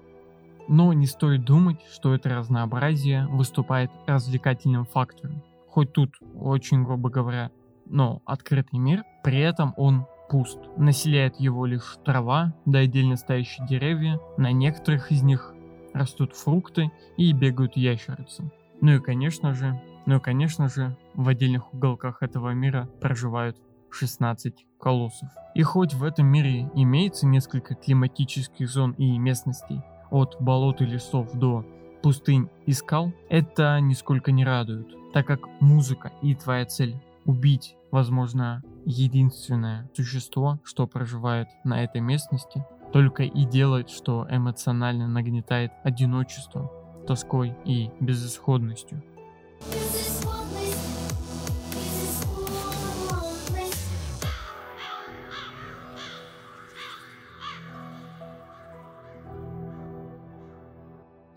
Но 0.68 0.92
не 0.94 1.06
стоит 1.06 1.44
думать, 1.44 1.78
что 1.92 2.14
это 2.14 2.30
разнообразие 2.30 3.26
выступает 3.28 3.90
развлекательным 4.06 4.86
фактором. 4.86 5.42
Хоть 5.68 5.92
тут, 5.92 6.14
очень 6.34 6.82
грубо 6.82 7.10
говоря, 7.10 7.50
но 7.84 8.22
открытый 8.24 8.78
мир, 8.78 9.04
при 9.22 9.38
этом 9.38 9.74
он 9.76 10.06
пуст. 10.30 10.58
Населяет 10.78 11.38
его 11.38 11.66
лишь 11.66 11.98
трава, 12.04 12.54
да 12.64 12.80
отдельно 12.80 13.16
стоящие 13.16 13.66
деревья. 13.66 14.18
На 14.38 14.50
некоторых 14.50 15.12
из 15.12 15.22
них 15.22 15.54
растут 15.92 16.34
фрукты 16.34 16.90
и 17.18 17.32
бегают 17.32 17.76
ящерицы. 17.76 18.50
Ну 18.80 18.94
и 18.94 18.98
конечно 18.98 19.54
же, 19.54 19.80
ну 20.06 20.16
и 20.16 20.20
конечно 20.20 20.68
же, 20.68 20.96
в 21.16 21.29
отдельных 21.29 21.72
уголках 21.72 22.22
этого 22.22 22.50
мира 22.50 22.88
проживают 23.00 23.57
16 23.90 24.66
колоссов. 24.79 25.29
И 25.55 25.62
хоть 25.62 25.94
в 25.94 26.05
этом 26.05 26.26
мире 26.26 26.70
имеется 26.74 27.26
несколько 27.26 27.74
климатических 27.74 28.68
зон 28.68 28.92
и 28.92 29.18
местностей, 29.18 29.81
от 30.11 30.37
болот 30.38 30.81
и 30.83 30.87
лесов 30.87 31.33
до 31.33 31.64
пустынь 32.02 32.48
и 32.66 32.72
скал, 32.72 33.12
это 33.29 33.81
нисколько 33.81 34.31
не 34.31 34.44
радует, 34.44 34.88
так 35.12 35.26
как 35.26 35.40
музыка 35.61 36.12
и 36.22 36.35
твоя 36.35 36.64
цель 36.66 36.96
убить, 37.24 37.76
возможно, 37.90 38.62
единственное 38.85 39.90
существо, 39.94 40.61
что 40.62 40.87
проживает 40.87 41.48
на 41.64 41.83
этой 41.83 42.00
местности, 42.00 42.64
только 42.92 43.24
и 43.24 43.44
делает, 43.44 43.90
что 43.90 44.26
эмоционально 44.31 45.09
нагнетает 45.09 45.72
одиночеством, 45.83 46.70
тоской 47.07 47.57
и 47.64 47.90
безысходностью. 48.00 49.02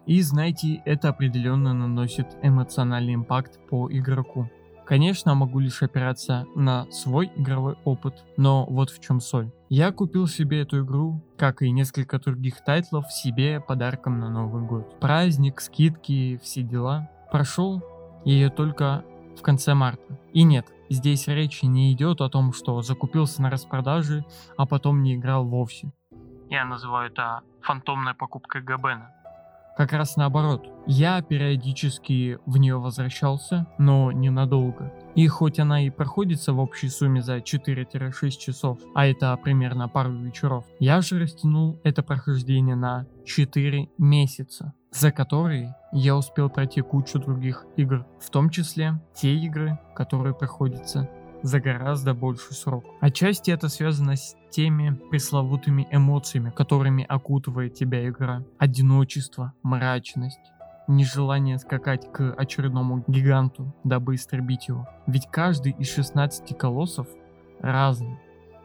И 0.10 0.24
знаете, 0.24 0.82
это 0.86 1.10
определенно 1.10 1.72
наносит 1.72 2.26
эмоциональный 2.42 3.14
импакт 3.14 3.60
по 3.70 3.88
игроку. 3.92 4.50
Конечно, 4.84 5.36
могу 5.36 5.60
лишь 5.60 5.84
опираться 5.84 6.48
на 6.56 6.90
свой 6.90 7.32
игровой 7.36 7.76
опыт, 7.86 8.26
но 8.36 8.66
вот 8.66 8.90
в 8.90 9.00
чем 9.02 9.20
соль. 9.20 9.52
Я 9.70 9.92
купил 9.92 10.26
себе 10.26 10.62
эту 10.62 10.84
игру, 10.84 11.22
как 11.38 11.62
и 11.62 11.70
несколько 11.70 12.18
других 12.18 12.64
тайтлов, 12.64 13.12
себе 13.12 13.60
подарком 13.62 14.20
на 14.20 14.32
Новый 14.32 14.66
год. 14.66 15.00
Праздник, 15.00 15.62
скидки, 15.62 16.40
все 16.42 16.64
дела. 16.64 17.08
Прошел 17.32 17.84
ее 18.26 18.50
только 18.50 19.06
в 19.38 19.44
конце 19.44 19.76
марта. 19.76 20.20
И 20.34 20.42
нет, 20.42 20.66
здесь 20.90 21.28
речи 21.28 21.66
не 21.66 21.94
идет 21.94 22.22
о 22.22 22.30
том, 22.30 22.52
что 22.52 22.82
закупился 22.82 23.44
на 23.44 23.52
распродаже, 23.52 24.26
а 24.58 24.66
потом 24.66 25.04
не 25.04 25.18
играл 25.18 25.46
вовсе. 25.46 25.94
Я 26.50 26.66
называю 26.66 27.12
это 27.12 27.42
фантомной 27.62 28.16
покупкой 28.16 28.64
Габена. 28.64 29.12
Как 29.80 29.94
раз 29.94 30.18
наоборот. 30.18 30.68
Я 30.88 31.22
периодически 31.22 32.38
в 32.46 32.58
нее 32.58 32.78
возвращался, 32.78 33.66
но 33.78 34.12
ненадолго. 34.12 34.92
И 35.16 35.26
хоть 35.28 35.58
она 35.58 35.86
и 35.86 35.90
проходится 35.90 36.52
в 36.52 36.60
общей 36.60 36.90
сумме 36.90 37.22
за 37.22 37.38
4-6 37.38 38.30
часов, 38.32 38.78
а 38.94 39.08
это 39.08 39.40
примерно 39.42 39.88
пару 39.88 40.12
вечеров, 40.12 40.66
я 40.80 41.00
же 41.00 41.18
растянул 41.18 41.80
это 41.86 42.04
прохождение 42.04 42.76
на 42.76 43.08
4 43.24 43.90
месяца, 43.98 44.74
за 44.92 45.14
которые 45.14 45.78
я 45.94 46.18
успел 46.18 46.50
пройти 46.50 46.82
кучу 46.82 47.18
других 47.18 47.66
игр, 47.78 48.06
в 48.20 48.30
том 48.32 48.50
числе 48.50 49.02
те 49.16 49.34
игры, 49.34 49.80
которые 49.96 50.36
проходятся 50.36 51.10
за 51.42 51.60
гораздо 51.60 52.14
больший 52.14 52.54
срок. 52.56 52.86
Отчасти 53.00 53.52
это 53.52 53.70
связано 53.70 54.16
с 54.16 54.36
теми 54.50 55.00
пресловутыми 55.10 55.88
эмоциями, 55.92 56.52
которыми 56.52 57.06
окутывает 57.08 57.74
тебя 57.74 58.08
игра. 58.08 58.44
Одиночество, 58.58 59.54
мрачность, 59.64 60.40
нежелание 60.88 61.60
скакать 61.60 62.12
к 62.12 62.34
очередному 62.34 63.04
гиганту, 63.08 63.74
дабы 63.84 64.16
истребить 64.16 64.68
его. 64.68 64.88
Ведь 65.08 65.28
каждый 65.32 65.74
из 65.74 65.94
16 65.94 66.58
колоссов 66.58 67.08
разный. 67.60 68.18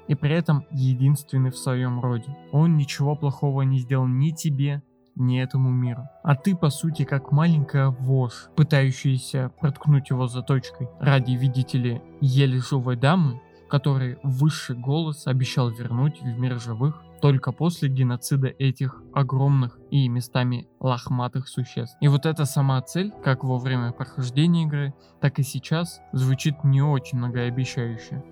И 0.08 0.14
при 0.14 0.34
этом 0.34 0.66
единственный 0.70 1.50
в 1.50 1.56
своем 1.56 2.00
роде. 2.00 2.37
Он 2.52 2.76
ничего 2.76 3.16
плохого 3.16 3.62
не 3.62 3.78
сделал 3.78 4.06
ни 4.06 4.30
тебе, 4.30 4.82
не 5.16 5.42
этому 5.42 5.70
миру. 5.70 6.09
А 6.22 6.37
ты, 6.37 6.57
по 6.57 6.70
сути, 6.70 7.05
как 7.05 7.33
маленькая 7.33 7.88
вошь, 7.88 8.48
пытающаяся 8.57 9.50
проткнуть 9.61 10.11
его 10.11 10.27
заточкой 10.27 10.88
ради, 11.00 11.33
видите 11.33 11.79
ли, 11.79 12.03
еле 12.20 12.59
живой 12.59 12.96
дамы, 12.96 13.40
который 13.68 14.18
высший 14.22 14.77
голос 14.77 15.27
обещал 15.27 15.70
вернуть 15.70 16.20
в 16.20 16.38
мир 16.38 16.61
живых 16.61 17.03
только 17.20 17.53
после 17.53 17.88
геноцида 17.88 18.48
этих 18.48 19.03
огромных 19.14 19.79
и 19.90 20.09
местами 20.09 20.68
лохматых 20.79 21.48
существ. 21.48 21.96
И 22.03 22.09
вот 22.09 22.27
эта 22.27 22.44
сама 22.44 22.83
цель, 22.83 23.12
как 23.24 23.44
во 23.44 23.57
время 23.57 23.92
прохождения 23.92 24.64
игры, 24.64 24.92
так 25.20 25.38
и 25.38 25.42
сейчас, 25.42 26.03
звучит 26.12 26.64
не 26.64 26.83
очень 26.83 27.16
многообещающе. 27.16 28.22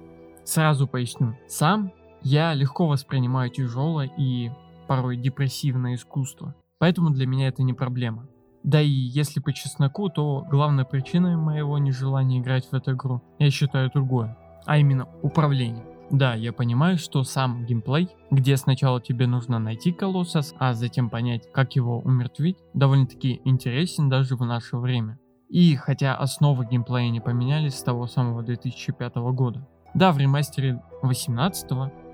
Сразу 0.44 0.86
поясню. 0.86 1.38
Сам 1.48 1.92
я 2.20 2.52
легко 2.52 2.86
воспринимаю 2.86 3.48
тяжелое 3.48 4.10
и 4.18 4.50
порой 4.86 5.16
депрессивное 5.16 5.94
искусство. 5.94 6.54
Поэтому 6.82 7.10
для 7.10 7.28
меня 7.28 7.46
это 7.46 7.62
не 7.62 7.74
проблема. 7.74 8.26
Да 8.64 8.80
и 8.80 8.88
если 8.88 9.38
по 9.38 9.52
чесноку, 9.52 10.08
то 10.08 10.44
главной 10.50 10.84
причиной 10.84 11.36
моего 11.36 11.78
нежелания 11.78 12.40
играть 12.40 12.66
в 12.66 12.74
эту 12.74 12.94
игру 12.94 13.22
я 13.38 13.52
считаю 13.52 13.88
другое, 13.94 14.36
а 14.66 14.78
именно 14.78 15.06
управление. 15.22 15.84
Да, 16.10 16.34
я 16.34 16.52
понимаю, 16.52 16.98
что 16.98 17.22
сам 17.22 17.64
геймплей, 17.66 18.08
где 18.32 18.56
сначала 18.56 19.00
тебе 19.00 19.28
нужно 19.28 19.60
найти 19.60 19.92
колоссос, 19.92 20.56
а 20.58 20.74
затем 20.74 21.08
понять, 21.08 21.48
как 21.52 21.76
его 21.76 22.00
умертвить, 22.00 22.58
довольно-таки 22.74 23.40
интересен 23.44 24.08
даже 24.08 24.34
в 24.34 24.44
наше 24.44 24.76
время. 24.76 25.20
И 25.48 25.76
хотя 25.76 26.16
основы 26.16 26.66
геймплея 26.66 27.10
не 27.10 27.20
поменялись 27.20 27.78
с 27.78 27.82
того 27.84 28.08
самого 28.08 28.42
2005 28.42 29.14
года. 29.32 29.68
Да, 29.94 30.10
в 30.10 30.18
ремастере 30.18 30.82
18 31.02 31.70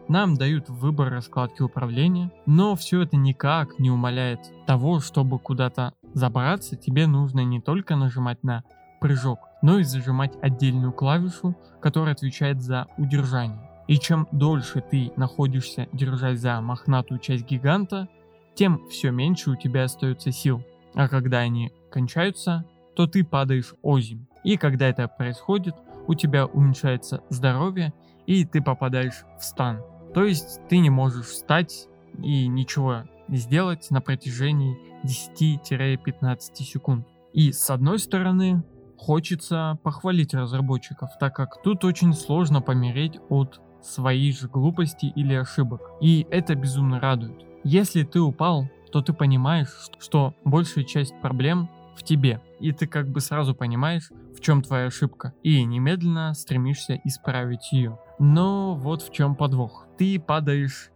нам 0.08 0.34
дают 0.36 0.68
выбор 0.68 1.10
раскладки 1.10 1.62
управления, 1.62 2.30
но 2.46 2.74
все 2.76 3.02
это 3.02 3.16
никак 3.16 3.78
не 3.78 3.90
умаляет 3.90 4.40
того, 4.66 5.00
чтобы 5.00 5.38
куда-то 5.38 5.94
забраться, 6.14 6.76
тебе 6.76 7.06
нужно 7.06 7.44
не 7.44 7.60
только 7.60 7.96
нажимать 7.96 8.42
на 8.42 8.64
прыжок, 9.00 9.40
но 9.62 9.78
и 9.78 9.84
зажимать 9.84 10.32
отдельную 10.42 10.92
клавишу, 10.92 11.56
которая 11.80 12.14
отвечает 12.14 12.60
за 12.62 12.86
удержание. 12.96 13.68
И 13.86 13.98
чем 13.98 14.28
дольше 14.32 14.82
ты 14.82 15.12
находишься, 15.16 15.88
держась 15.92 16.40
за 16.40 16.60
мохнатую 16.60 17.20
часть 17.20 17.46
гиганта, 17.46 18.08
тем 18.54 18.86
все 18.90 19.10
меньше 19.10 19.50
у 19.50 19.56
тебя 19.56 19.84
остается 19.84 20.32
сил. 20.32 20.62
А 20.94 21.08
когда 21.08 21.38
они 21.38 21.72
кончаются, 21.90 22.64
то 22.96 23.06
ты 23.06 23.24
падаешь 23.24 23.74
озим. 23.82 24.26
И 24.44 24.56
когда 24.56 24.88
это 24.88 25.08
происходит, 25.08 25.74
у 26.06 26.14
тебя 26.14 26.46
уменьшается 26.46 27.22
здоровье, 27.28 27.92
и 28.26 28.44
ты 28.44 28.60
попадаешь 28.60 29.24
в 29.38 29.44
стан. 29.44 29.80
То 30.18 30.24
есть 30.24 30.60
ты 30.68 30.78
не 30.78 30.90
можешь 30.90 31.26
встать 31.26 31.86
и 32.20 32.48
ничего 32.48 33.04
сделать 33.28 33.88
на 33.92 34.00
протяжении 34.00 34.76
10-15 35.04 36.40
секунд. 36.56 37.06
И 37.32 37.52
с 37.52 37.70
одной 37.70 38.00
стороны, 38.00 38.64
хочется 38.96 39.78
похвалить 39.84 40.34
разработчиков, 40.34 41.10
так 41.20 41.36
как 41.36 41.62
тут 41.62 41.84
очень 41.84 42.14
сложно 42.14 42.60
помереть 42.60 43.20
от 43.28 43.60
своей 43.80 44.32
же 44.32 44.48
глупости 44.48 45.06
или 45.06 45.34
ошибок. 45.34 45.82
И 46.00 46.26
это 46.32 46.56
безумно 46.56 46.98
радует. 46.98 47.40
Если 47.62 48.02
ты 48.02 48.18
упал, 48.18 48.68
то 48.90 49.02
ты 49.02 49.12
понимаешь, 49.12 49.88
что 50.00 50.34
большая 50.44 50.82
часть 50.82 51.14
проблем 51.20 51.70
в 51.98 52.04
тебе. 52.04 52.40
И 52.60 52.72
ты 52.72 52.86
как 52.86 53.08
бы 53.08 53.20
сразу 53.20 53.54
понимаешь, 53.54 54.10
в 54.36 54.40
чем 54.40 54.62
твоя 54.62 54.86
ошибка. 54.86 55.32
И 55.42 55.64
немедленно 55.64 56.32
стремишься 56.34 57.00
исправить 57.04 57.72
ее. 57.72 57.98
Но 58.18 58.74
вот 58.74 59.02
в 59.02 59.12
чем 59.12 59.34
подвох. 59.34 59.86
Ты 59.98 60.18
падаешь 60.18 60.90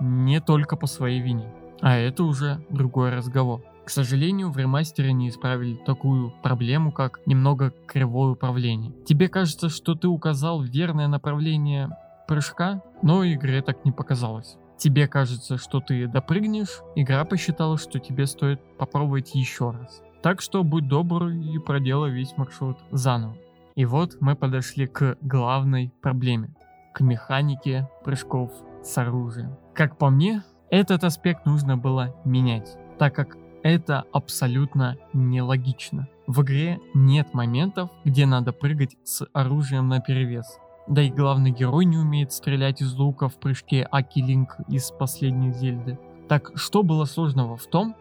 не 0.00 0.40
только 0.40 0.76
по 0.76 0.86
своей 0.86 1.20
вине. 1.20 1.52
А 1.80 1.96
это 1.96 2.24
уже 2.24 2.64
другой 2.70 3.10
разговор. 3.10 3.62
К 3.84 3.90
сожалению, 3.90 4.50
в 4.50 4.58
ремастере 4.58 5.12
не 5.12 5.28
исправили 5.28 5.76
такую 5.86 6.32
проблему, 6.42 6.90
как 6.90 7.20
немного 7.24 7.72
кривое 7.86 8.32
управление. 8.32 8.92
Тебе 9.04 9.28
кажется, 9.28 9.68
что 9.68 9.94
ты 9.94 10.08
указал 10.08 10.60
верное 10.60 11.06
направление 11.06 11.90
прыжка, 12.26 12.82
но 13.02 13.24
игре 13.24 13.62
так 13.62 13.84
не 13.84 13.92
показалось. 13.92 14.56
Тебе 14.76 15.06
кажется, 15.06 15.56
что 15.56 15.80
ты 15.80 16.06
допрыгнешь, 16.06 16.82
игра 16.96 17.24
посчитала, 17.24 17.78
что 17.78 17.98
тебе 17.98 18.26
стоит 18.26 18.60
попробовать 18.76 19.34
еще 19.34 19.70
раз. 19.70 20.02
Так 20.26 20.40
что 20.40 20.64
будь 20.64 20.88
добр 20.88 21.28
и 21.28 21.56
проделай 21.58 22.10
весь 22.10 22.36
маршрут 22.36 22.78
заново. 22.90 23.36
И 23.76 23.84
вот 23.84 24.16
мы 24.18 24.34
подошли 24.34 24.88
к 24.88 25.16
главной 25.20 25.92
проблеме, 26.02 26.52
к 26.92 27.00
механике 27.00 27.88
прыжков 28.02 28.50
с 28.82 28.98
оружием. 28.98 29.54
Как 29.72 29.98
по 29.98 30.10
мне, 30.10 30.42
этот 30.68 31.04
аспект 31.04 31.46
нужно 31.46 31.76
было 31.76 32.16
менять, 32.24 32.76
так 32.98 33.14
как 33.14 33.36
это 33.62 34.02
абсолютно 34.12 34.96
нелогично. 35.12 36.08
В 36.26 36.42
игре 36.42 36.80
нет 36.92 37.32
моментов, 37.32 37.90
где 38.04 38.26
надо 38.26 38.50
прыгать 38.50 38.96
с 39.04 39.24
оружием 39.32 39.86
на 39.86 40.00
перевес. 40.00 40.58
Да 40.88 41.02
и 41.02 41.08
главный 41.08 41.52
герой 41.52 41.84
не 41.84 41.98
умеет 41.98 42.32
стрелять 42.32 42.82
из 42.82 42.92
лука 42.94 43.28
в 43.28 43.36
прыжке 43.36 43.86
Аки 43.92 44.18
Линк 44.18 44.56
из 44.66 44.90
последней 44.90 45.52
Зельды. 45.52 46.00
Так 46.28 46.50
что 46.56 46.82
было 46.82 47.04
сложного 47.04 47.56
в 47.56 47.66
том, 47.68 47.94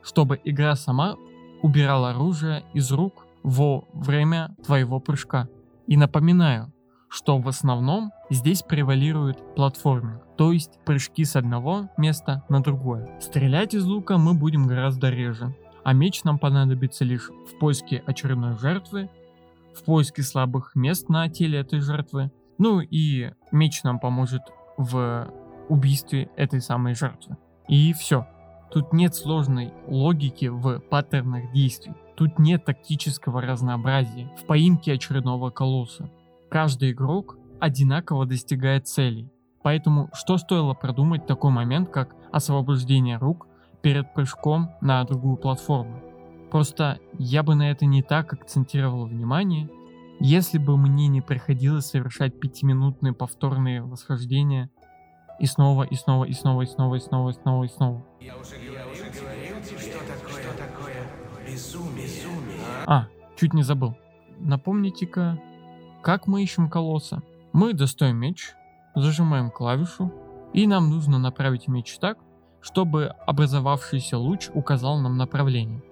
чтобы 0.00 0.40
игра 0.44 0.76
сама 0.76 1.16
убирала 1.62 2.10
оружие 2.10 2.64
из 2.74 2.90
рук 2.92 3.26
во 3.42 3.84
время 3.92 4.54
твоего 4.64 5.00
прыжка? 5.00 5.48
И 5.86 5.96
напоминаю, 5.96 6.72
что 7.08 7.38
в 7.38 7.46
основном 7.46 8.10
здесь 8.30 8.62
превалирует 8.62 9.54
платформинг, 9.54 10.22
то 10.36 10.52
есть 10.52 10.78
прыжки 10.84 11.24
с 11.24 11.36
одного 11.36 11.90
места 11.96 12.42
на 12.48 12.62
другое. 12.62 13.18
Стрелять 13.20 13.74
из 13.74 13.84
лука 13.84 14.16
мы 14.16 14.32
будем 14.32 14.66
гораздо 14.66 15.10
реже, 15.10 15.54
а 15.84 15.92
меч 15.92 16.24
нам 16.24 16.38
понадобится 16.38 17.04
лишь 17.04 17.28
в 17.28 17.58
поиске 17.58 18.02
очередной 18.06 18.56
жертвы, 18.56 19.10
в 19.74 19.84
поиске 19.84 20.22
слабых 20.22 20.74
мест 20.74 21.08
на 21.08 21.28
теле 21.28 21.58
этой 21.60 21.80
жертвы, 21.80 22.30
ну 22.56 22.80
и 22.80 23.32
меч 23.50 23.82
нам 23.82 23.98
поможет 23.98 24.42
в 24.78 25.30
убийстве 25.68 26.30
этой 26.36 26.60
самой 26.60 26.94
жертвы. 26.94 27.36
И 27.68 27.92
все. 27.92 28.26
Тут 28.72 28.92
нет 28.92 29.14
сложной 29.14 29.72
логики 29.86 30.46
в 30.46 30.80
паттернах 30.80 31.52
действий. 31.52 31.94
Тут 32.16 32.38
нет 32.38 32.64
тактического 32.64 33.42
разнообразия 33.42 34.30
в 34.38 34.46
поимке 34.46 34.92
очередного 34.92 35.50
колосса 35.50 36.10
каждый 36.52 36.92
игрок 36.92 37.38
одинаково 37.60 38.26
достигает 38.26 38.86
целей. 38.86 39.30
Поэтому 39.62 40.10
что 40.12 40.36
стоило 40.36 40.74
продумать 40.74 41.26
такой 41.26 41.50
момент, 41.50 41.88
как 41.88 42.14
освобождение 42.30 43.16
рук 43.16 43.46
перед 43.80 44.12
прыжком 44.12 44.70
на 44.82 45.02
другую 45.04 45.38
платформу? 45.38 46.02
Просто 46.50 46.98
я 47.18 47.42
бы 47.42 47.54
на 47.54 47.70
это 47.70 47.86
не 47.86 48.02
так 48.02 48.34
акцентировал 48.34 49.06
внимание, 49.06 49.70
если 50.20 50.58
бы 50.58 50.76
мне 50.76 51.08
не 51.08 51.22
приходилось 51.22 51.86
совершать 51.86 52.38
пятиминутные 52.38 53.14
повторные 53.14 53.82
восхождения 53.82 54.68
и 55.38 55.46
снова, 55.46 55.82
и 55.84 55.94
снова, 55.94 56.24
и 56.24 56.32
снова, 56.32 56.62
и 56.62 56.66
снова, 56.66 56.94
и 56.96 57.00
снова, 57.00 57.30
и 57.30 57.32
снова, 57.32 57.64
и 57.64 57.68
снова. 57.68 58.02
Я 58.20 58.36
уже, 58.36 58.56
говорил 58.56 59.62
тебе, 59.62 59.78
что 59.78 59.98
такое, 59.98 60.44
такое 60.56 61.06
безумие. 61.46 62.06
безумие. 62.06 62.60
А, 62.86 63.06
чуть 63.36 63.52
не 63.52 63.62
забыл. 63.62 63.96
Напомните-ка, 64.38 65.40
как 66.02 66.26
мы 66.26 66.42
ищем 66.42 66.68
колосса? 66.68 67.22
Мы 67.52 67.74
достаем 67.74 68.16
меч, 68.16 68.54
зажимаем 68.94 69.50
клавишу, 69.50 70.12
и 70.52 70.66
нам 70.66 70.90
нужно 70.90 71.18
направить 71.18 71.68
меч 71.68 71.98
так, 71.98 72.18
чтобы 72.60 73.06
образовавшийся 73.26 74.18
луч 74.18 74.48
указал 74.54 75.00
нам 75.00 75.16
направление. 75.16 75.82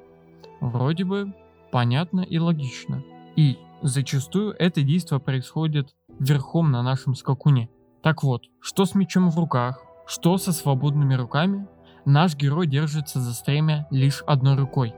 Вроде 0.60 1.04
бы 1.04 1.34
понятно 1.72 2.20
и 2.20 2.38
логично. 2.38 3.02
И 3.36 3.58
зачастую 3.82 4.54
это 4.58 4.82
действие 4.82 5.20
происходит 5.20 5.94
верхом 6.18 6.70
на 6.70 6.82
нашем 6.82 7.14
скакуне. 7.14 7.70
Так 8.02 8.22
вот, 8.22 8.44
что 8.60 8.86
с 8.86 8.94
мечом 8.94 9.30
в 9.30 9.38
руках, 9.38 9.82
что 10.06 10.38
со 10.38 10.52
свободными 10.52 11.14
руками, 11.14 11.66
наш 12.04 12.34
герой 12.34 12.66
держится 12.66 13.20
за 13.20 13.34
стремя 13.34 13.86
лишь 13.90 14.22
одной 14.26 14.56
рукой. 14.56 14.94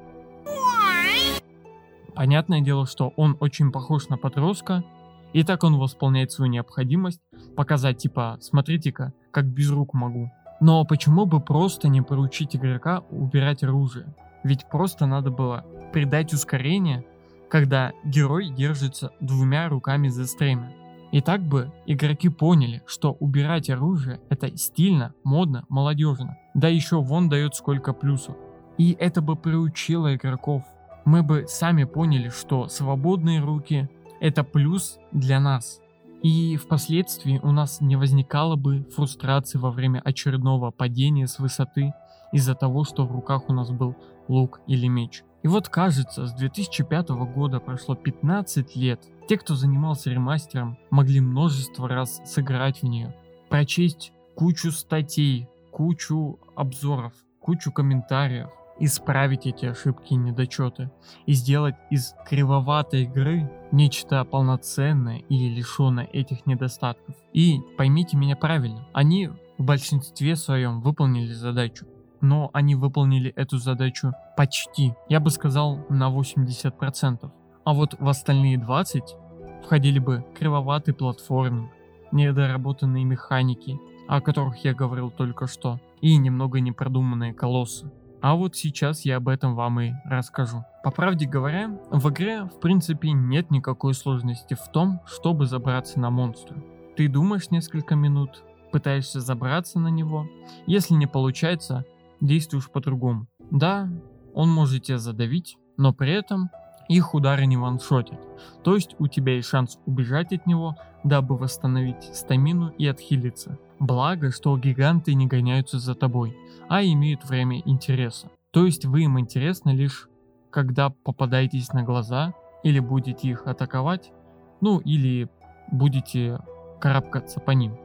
Понятное 2.14 2.60
дело, 2.60 2.86
что 2.86 3.12
он 3.16 3.36
очень 3.40 3.72
похож 3.72 4.08
на 4.08 4.18
подростка, 4.18 4.84
и 5.32 5.42
так 5.44 5.64
он 5.64 5.78
восполняет 5.78 6.30
свою 6.30 6.50
необходимость 6.50 7.20
показать 7.56 7.98
типа 7.98 8.38
«смотрите-ка, 8.40 9.12
как 9.30 9.46
без 9.46 9.70
рук 9.70 9.94
могу». 9.94 10.30
Но 10.60 10.84
почему 10.84 11.26
бы 11.26 11.40
просто 11.40 11.88
не 11.88 12.02
поручить 12.02 12.54
игрока 12.54 13.00
убирать 13.10 13.64
оружие? 13.64 14.14
Ведь 14.44 14.68
просто 14.70 15.06
надо 15.06 15.30
было 15.30 15.64
придать 15.92 16.32
ускорение, 16.32 17.04
когда 17.50 17.92
герой 18.04 18.48
держится 18.48 19.10
двумя 19.20 19.68
руками 19.68 20.06
за 20.06 20.26
стремя. 20.26 20.72
И 21.12 21.20
так 21.20 21.42
бы 21.42 21.70
игроки 21.86 22.30
поняли, 22.30 22.82
что 22.86 23.12
убирать 23.12 23.68
оружие 23.68 24.20
это 24.30 24.56
стильно, 24.56 25.14
модно, 25.24 25.64
молодежно. 25.68 26.38
Да 26.54 26.68
еще 26.68 27.00
вон 27.00 27.28
дает 27.28 27.54
сколько 27.54 27.92
плюсов. 27.92 28.34
И 28.78 28.96
это 28.98 29.20
бы 29.20 29.36
приучило 29.36 30.14
игроков. 30.14 30.64
Мы 31.04 31.22
бы 31.22 31.44
сами 31.46 31.84
поняли, 31.84 32.30
что 32.30 32.66
свободные 32.68 33.40
руки 33.40 33.90
это 34.20 34.42
плюс 34.42 34.98
для 35.12 35.38
нас. 35.38 35.80
И 36.22 36.56
впоследствии 36.56 37.40
у 37.42 37.52
нас 37.52 37.80
не 37.80 37.96
возникало 37.96 38.56
бы 38.56 38.84
фрустрации 38.94 39.58
во 39.58 39.70
время 39.70 40.00
очередного 40.02 40.70
падения 40.70 41.26
с 41.26 41.38
высоты 41.38 41.92
из-за 42.32 42.54
того, 42.54 42.84
что 42.84 43.04
в 43.04 43.12
руках 43.12 43.50
у 43.50 43.52
нас 43.52 43.70
был 43.70 43.96
лук 44.28 44.60
или 44.66 44.86
меч. 44.86 45.24
И 45.42 45.48
вот 45.48 45.68
кажется, 45.68 46.26
с 46.26 46.32
2005 46.32 47.10
года 47.34 47.58
прошло 47.58 47.96
15 47.96 48.76
лет. 48.76 49.00
Те, 49.32 49.38
кто 49.38 49.54
занимался 49.54 50.10
ремастером, 50.10 50.76
могли 50.90 51.18
множество 51.20 51.88
раз 51.88 52.20
сыграть 52.26 52.82
в 52.82 52.82
нее, 52.82 53.16
прочесть 53.48 54.12
кучу 54.34 54.70
статей, 54.70 55.48
кучу 55.70 56.38
обзоров, 56.54 57.14
кучу 57.40 57.72
комментариев, 57.72 58.50
исправить 58.78 59.46
эти 59.46 59.64
ошибки 59.64 60.12
и 60.12 60.16
недочеты 60.16 60.90
и 61.24 61.32
сделать 61.32 61.76
из 61.90 62.14
кривоватой 62.28 63.04
игры 63.04 63.50
нечто 63.72 64.22
полноценное 64.26 65.20
или 65.30 65.54
лишенное 65.54 66.04
этих 66.12 66.44
недостатков. 66.44 67.14
И 67.32 67.58
поймите 67.78 68.18
меня 68.18 68.36
правильно, 68.36 68.86
они 68.92 69.30
в 69.56 69.64
большинстве 69.64 70.36
своем 70.36 70.82
выполнили 70.82 71.32
задачу, 71.32 71.86
но 72.20 72.50
они 72.52 72.74
выполнили 72.74 73.30
эту 73.30 73.56
задачу 73.56 74.12
почти, 74.36 74.92
я 75.08 75.20
бы 75.20 75.30
сказал, 75.30 75.86
на 75.88 76.14
80%. 76.14 77.30
А 77.64 77.74
вот 77.74 77.94
в 77.98 78.08
остальные 78.08 78.58
20 78.58 79.21
входили 79.64 79.98
бы 79.98 80.24
кривоватый 80.38 80.94
платформинг, 80.94 81.70
недоработанные 82.12 83.04
механики, 83.04 83.78
о 84.08 84.20
которых 84.20 84.58
я 84.64 84.74
говорил 84.74 85.10
только 85.10 85.46
что, 85.46 85.80
и 86.00 86.16
немного 86.16 86.60
непродуманные 86.60 87.32
колоссы. 87.32 87.90
А 88.20 88.36
вот 88.36 88.54
сейчас 88.54 89.04
я 89.04 89.16
об 89.16 89.28
этом 89.28 89.56
вам 89.56 89.80
и 89.80 89.92
расскажу. 90.04 90.64
По 90.84 90.90
правде 90.92 91.26
говоря, 91.26 91.76
в 91.90 92.08
игре 92.10 92.44
в 92.44 92.60
принципе 92.60 93.10
нет 93.10 93.50
никакой 93.50 93.94
сложности 93.94 94.54
в 94.54 94.70
том, 94.70 95.00
чтобы 95.06 95.46
забраться 95.46 95.98
на 95.98 96.10
монстра. 96.10 96.56
Ты 96.96 97.08
думаешь 97.08 97.50
несколько 97.50 97.96
минут, 97.96 98.44
пытаешься 98.70 99.20
забраться 99.20 99.80
на 99.80 99.88
него, 99.88 100.28
если 100.66 100.94
не 100.94 101.06
получается, 101.06 101.84
действуешь 102.20 102.70
по-другому. 102.70 103.26
Да, 103.50 103.88
он 104.34 104.50
может 104.50 104.84
тебя 104.84 104.98
задавить, 104.98 105.56
но 105.76 105.92
при 105.92 106.12
этом 106.12 106.50
их 106.88 107.14
удары 107.14 107.46
не 107.46 107.56
ваншотят. 107.56 108.20
То 108.62 108.74
есть 108.74 108.96
у 108.98 109.08
тебя 109.08 109.34
есть 109.34 109.48
шанс 109.48 109.78
убежать 109.86 110.32
от 110.32 110.46
него, 110.46 110.76
дабы 111.04 111.36
восстановить 111.36 112.04
стамину 112.14 112.68
и 112.78 112.86
отхилиться. 112.86 113.58
Благо, 113.78 114.30
что 114.30 114.56
гиганты 114.56 115.14
не 115.14 115.26
гоняются 115.26 115.78
за 115.78 115.94
тобой, 115.94 116.36
а 116.68 116.82
имеют 116.82 117.24
время 117.24 117.60
интереса. 117.64 118.30
То 118.50 118.66
есть 118.66 118.84
вы 118.84 119.02
им 119.02 119.18
интересны 119.18 119.70
лишь 119.70 120.08
когда 120.52 120.90
попадаетесь 120.90 121.72
на 121.72 121.82
глаза 121.82 122.34
или 122.62 122.78
будете 122.78 123.28
их 123.28 123.46
атаковать, 123.46 124.12
ну 124.60 124.78
или 124.78 125.28
будете 125.72 126.38
карабкаться 126.78 127.40
по 127.40 127.50
ним. 127.52 127.76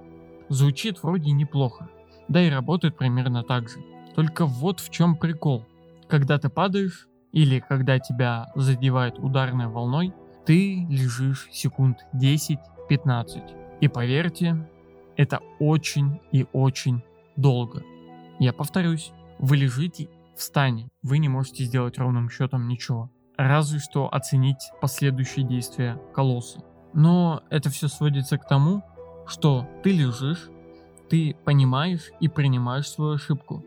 Звучит 0.50 1.02
вроде 1.02 1.32
неплохо, 1.32 1.90
да 2.28 2.42
и 2.42 2.50
работает 2.50 2.98
примерно 2.98 3.44
так 3.44 3.70
же. 3.70 3.80
Только 4.16 4.46
вот 4.46 4.80
в 4.80 4.90
чем 4.92 5.16
прикол. 5.16 5.66
Когда 6.08 6.38
ты 6.38 6.50
падаешь, 6.50 7.07
или 7.32 7.60
когда 7.60 8.00
тебя 8.00 8.52
задевает 8.56 9.20
ударной 9.20 9.68
волной, 9.68 10.14
ты 10.46 10.86
лежишь 10.90 11.48
секунд 11.52 12.06
10-15. 12.14 13.80
И 13.82 13.88
поверьте, 13.88 14.68
это 15.18 15.42
очень 15.60 16.20
и 16.32 16.46
очень 16.54 17.04
долго. 17.36 17.84
Я 18.40 18.54
повторюсь, 18.54 19.12
вы 19.40 19.58
лежите 19.58 20.10
в 20.36 20.42
стане, 20.42 20.90
вы 21.02 21.18
не 21.18 21.30
можете 21.30 21.64
сделать 21.64 21.98
ровным 21.98 22.30
счетом 22.30 22.68
ничего. 22.68 23.12
Разве 23.36 23.80
что 23.80 24.12
оценить 24.12 24.72
последующие 24.82 25.46
действия 25.46 26.00
колосса. 26.14 26.64
Но 26.94 27.44
это 27.50 27.70
все 27.70 27.88
сводится 27.88 28.38
к 28.38 28.48
тому, 28.48 28.84
что 29.28 29.68
ты 29.84 29.92
лежишь, 29.92 30.50
ты 31.10 31.36
понимаешь 31.44 32.12
и 32.20 32.28
принимаешь 32.28 32.88
свою 32.88 33.16
ошибку. 33.16 33.64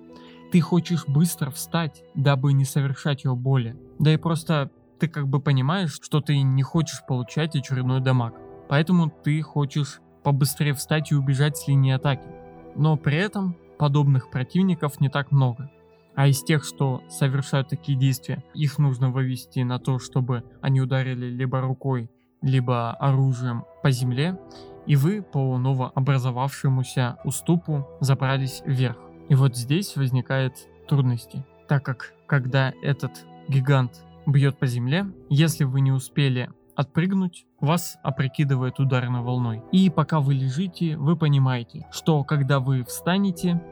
Ты 0.50 0.60
хочешь 0.60 1.06
быстро 1.06 1.50
встать, 1.50 2.02
дабы 2.14 2.52
не 2.52 2.64
совершать 2.64 3.24
ее 3.24 3.36
боли. 3.36 3.76
Да 3.98 4.12
и 4.12 4.16
просто 4.16 4.70
ты 4.98 5.08
как 5.08 5.28
бы 5.28 5.40
понимаешь, 5.40 5.98
что 6.02 6.20
ты 6.20 6.42
не 6.42 6.62
хочешь 6.62 7.04
получать 7.06 7.54
очередной 7.54 8.00
дамаг. 8.00 8.34
Поэтому 8.68 9.10
ты 9.10 9.40
хочешь 9.42 10.00
побыстрее 10.22 10.74
встать 10.74 11.12
и 11.12 11.14
убежать 11.14 11.56
с 11.56 11.68
линии 11.68 11.92
атаки. 11.92 12.28
Но 12.74 12.96
при 12.96 13.16
этом 13.16 13.56
подобных 13.78 14.30
противников 14.30 15.00
не 15.00 15.08
так 15.08 15.30
много. 15.30 15.70
А 16.14 16.26
из 16.26 16.42
тех, 16.42 16.64
что 16.64 17.02
совершают 17.08 17.68
такие 17.68 17.96
действия, 17.96 18.44
их 18.52 18.78
нужно 18.78 19.10
вывести 19.10 19.60
на 19.60 19.78
то, 19.78 19.98
чтобы 19.98 20.44
они 20.60 20.80
ударили 20.80 21.26
либо 21.26 21.60
рукой, 21.60 22.10
либо 22.42 22.92
оружием 22.92 23.64
по 23.82 23.90
земле, 23.90 24.38
и 24.86 24.96
вы 24.96 25.22
по 25.22 25.56
новообразовавшемуся 25.56 27.18
уступу 27.24 27.86
забрались 28.00 28.62
вверх. 28.66 28.98
И 29.30 29.34
вот 29.34 29.56
здесь 29.56 29.96
возникают 29.96 30.54
трудности, 30.88 31.46
так 31.68 31.84
как 31.84 32.12
когда 32.26 32.74
этот 32.82 33.12
гигант 33.48 34.02
бьет 34.26 34.58
по 34.58 34.66
земле. 34.66 35.06
Если 35.28 35.64
вы 35.64 35.80
не 35.80 35.92
успели 35.92 36.50
отпрыгнуть, 36.74 37.46
вас 37.60 37.96
опрокидывает 38.02 38.80
ударной 38.80 39.20
волной. 39.20 39.62
И 39.70 39.88
пока 39.88 40.18
вы 40.18 40.34
лежите, 40.34 40.96
вы 40.96 41.16
понимаете, 41.16 41.86
что 41.92 42.24
когда 42.24 42.58
вы 42.58 42.84
встанете, 42.84 43.62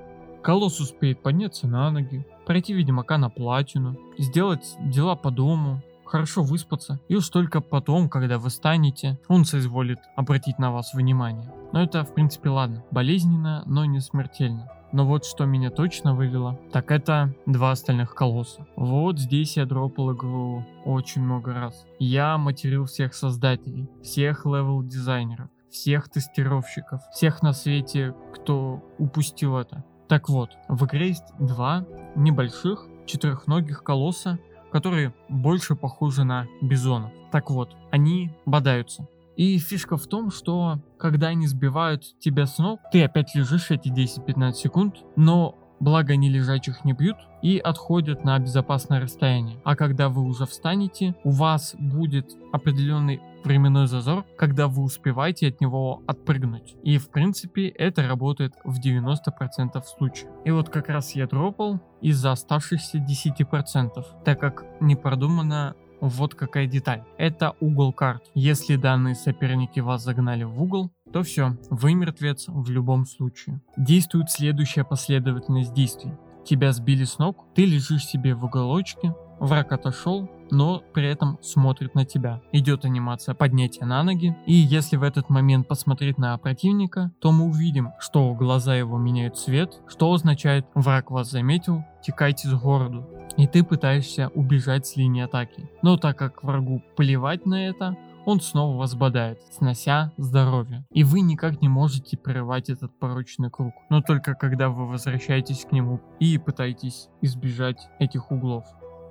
колосс 0.42 0.78
успеет 0.78 1.22
подняться 1.22 1.66
на 1.66 1.90
ноги, 1.90 2.24
пройти 2.46 2.72
Ведьмака 2.72 3.18
на 3.18 3.28
платину, 3.28 3.96
сделать 4.16 4.76
дела 4.78 5.16
по 5.16 5.32
дому, 5.32 5.82
хорошо 6.04 6.42
выспаться, 6.42 7.00
и 7.08 7.16
уж 7.16 7.28
только 7.30 7.60
потом, 7.60 8.08
когда 8.08 8.38
вы 8.38 8.50
станете, 8.50 9.18
он 9.26 9.44
соизволит 9.44 9.98
обратить 10.16 10.58
на 10.58 10.70
вас 10.70 10.94
внимание. 10.94 11.52
Но 11.72 11.82
это, 11.82 12.04
в 12.04 12.14
принципе, 12.14 12.48
ладно. 12.48 12.84
Болезненно, 12.92 13.64
но 13.66 13.84
не 13.84 14.00
смертельно. 14.00 14.70
Но 14.92 15.06
вот 15.06 15.24
что 15.24 15.44
меня 15.44 15.70
точно 15.70 16.14
вывело, 16.14 16.58
так 16.72 16.90
это 16.90 17.34
два 17.46 17.72
остальных 17.72 18.14
колосса. 18.14 18.66
Вот 18.76 19.18
здесь 19.18 19.56
я 19.56 19.66
дропал 19.66 20.14
игру 20.14 20.64
очень 20.84 21.22
много 21.22 21.52
раз. 21.52 21.86
Я 21.98 22.38
материл 22.38 22.86
всех 22.86 23.14
создателей, 23.14 23.88
всех 24.02 24.46
левел-дизайнеров, 24.46 25.48
всех 25.70 26.08
тестировщиков, 26.08 27.00
всех 27.12 27.42
на 27.42 27.52
свете, 27.52 28.14
кто 28.34 28.82
упустил 28.98 29.56
это. 29.58 29.84
Так 30.08 30.30
вот, 30.30 30.50
в 30.68 30.86
игре 30.86 31.08
есть 31.08 31.34
два 31.38 31.84
небольших 32.16 32.86
четырехногих 33.04 33.82
колосса, 33.82 34.38
которые 34.72 35.14
больше 35.28 35.76
похожи 35.76 36.24
на 36.24 36.46
бизонов. 36.62 37.12
Так 37.30 37.50
вот, 37.50 37.76
они 37.90 38.34
бодаются. 38.46 39.06
И 39.38 39.56
фишка 39.58 39.96
в 39.96 40.08
том, 40.08 40.32
что 40.32 40.80
когда 40.98 41.28
они 41.28 41.46
сбивают 41.46 42.02
тебя 42.18 42.44
с 42.44 42.58
ног, 42.58 42.80
ты 42.90 43.04
опять 43.04 43.36
лежишь 43.36 43.70
эти 43.70 43.88
10-15 43.88 44.52
секунд, 44.54 44.96
но 45.14 45.54
благо 45.78 46.14
они 46.14 46.28
лежачих 46.28 46.84
не 46.84 46.92
бьют 46.92 47.16
и 47.40 47.58
отходят 47.58 48.24
на 48.24 48.36
безопасное 48.40 49.00
расстояние. 49.00 49.60
А 49.64 49.76
когда 49.76 50.08
вы 50.08 50.22
уже 50.24 50.44
встанете, 50.44 51.14
у 51.22 51.30
вас 51.30 51.76
будет 51.78 52.32
определенный 52.52 53.20
временной 53.44 53.86
зазор, 53.86 54.24
когда 54.36 54.66
вы 54.66 54.82
успеваете 54.82 55.46
от 55.46 55.60
него 55.60 56.02
отпрыгнуть. 56.08 56.74
И 56.82 56.98
в 56.98 57.08
принципе 57.08 57.68
это 57.68 58.08
работает 58.08 58.54
в 58.64 58.80
90% 58.80 59.80
случаев. 59.84 60.32
И 60.44 60.50
вот 60.50 60.68
как 60.68 60.88
раз 60.88 61.14
я 61.14 61.28
дропал 61.28 61.80
из-за 62.00 62.32
оставшихся 62.32 62.98
10%, 62.98 64.04
так 64.24 64.40
как 64.40 64.64
не 64.80 64.96
продумано 64.96 65.76
вот 66.00 66.34
какая 66.34 66.66
деталь. 66.66 67.02
Это 67.16 67.54
угол 67.60 67.92
карт. 67.92 68.22
Если 68.34 68.76
данные 68.76 69.14
соперники 69.14 69.80
вас 69.80 70.04
загнали 70.04 70.44
в 70.44 70.62
угол, 70.62 70.90
то 71.12 71.22
все, 71.22 71.56
вы 71.70 71.94
мертвец 71.94 72.44
в 72.48 72.70
любом 72.70 73.06
случае. 73.06 73.60
Действует 73.76 74.30
следующая 74.30 74.84
последовательность 74.84 75.72
действий. 75.74 76.12
Тебя 76.44 76.72
сбили 76.72 77.04
с 77.04 77.18
ног, 77.18 77.44
ты 77.54 77.64
лежишь 77.64 78.06
себе 78.06 78.34
в 78.34 78.44
уголочке, 78.44 79.14
враг 79.38 79.72
отошел, 79.72 80.30
но 80.50 80.82
при 80.94 81.06
этом 81.06 81.38
смотрит 81.42 81.94
на 81.94 82.04
тебя. 82.04 82.40
Идет 82.52 82.84
анимация 82.84 83.34
поднятия 83.34 83.84
на 83.84 84.02
ноги, 84.02 84.36
и 84.46 84.54
если 84.54 84.96
в 84.96 85.02
этот 85.02 85.28
момент 85.28 85.68
посмотреть 85.68 86.18
на 86.18 86.36
противника, 86.38 87.12
то 87.20 87.32
мы 87.32 87.46
увидим, 87.46 87.90
что 87.98 88.32
глаза 88.34 88.74
его 88.74 88.98
меняют 88.98 89.36
цвет, 89.36 89.80
что 89.86 90.12
означает 90.12 90.66
враг 90.74 91.10
вас 91.10 91.30
заметил, 91.30 91.84
текайте 92.02 92.48
с 92.48 92.54
городу. 92.54 93.06
И 93.36 93.46
ты 93.46 93.62
пытаешься 93.62 94.28
убежать 94.34 94.86
с 94.86 94.96
линии 94.96 95.22
атаки. 95.22 95.68
Но 95.82 95.96
так 95.96 96.16
как 96.18 96.42
врагу 96.42 96.82
плевать 96.96 97.46
на 97.46 97.68
это, 97.68 97.96
он 98.24 98.40
снова 98.40 98.76
вас 98.76 98.94
бодает, 98.94 99.40
снося 99.52 100.12
здоровье. 100.18 100.84
И 100.90 101.02
вы 101.02 101.20
никак 101.20 101.62
не 101.62 101.68
можете 101.68 102.16
прерывать 102.16 102.68
этот 102.68 102.98
порочный 102.98 103.50
круг. 103.50 103.72
Но 103.88 104.02
только 104.02 104.34
когда 104.34 104.68
вы 104.68 104.86
возвращаетесь 104.86 105.64
к 105.64 105.72
нему 105.72 106.00
и 106.20 106.36
пытаетесь 106.36 107.08
избежать 107.22 107.88
этих 107.98 108.30
углов. 108.30 108.64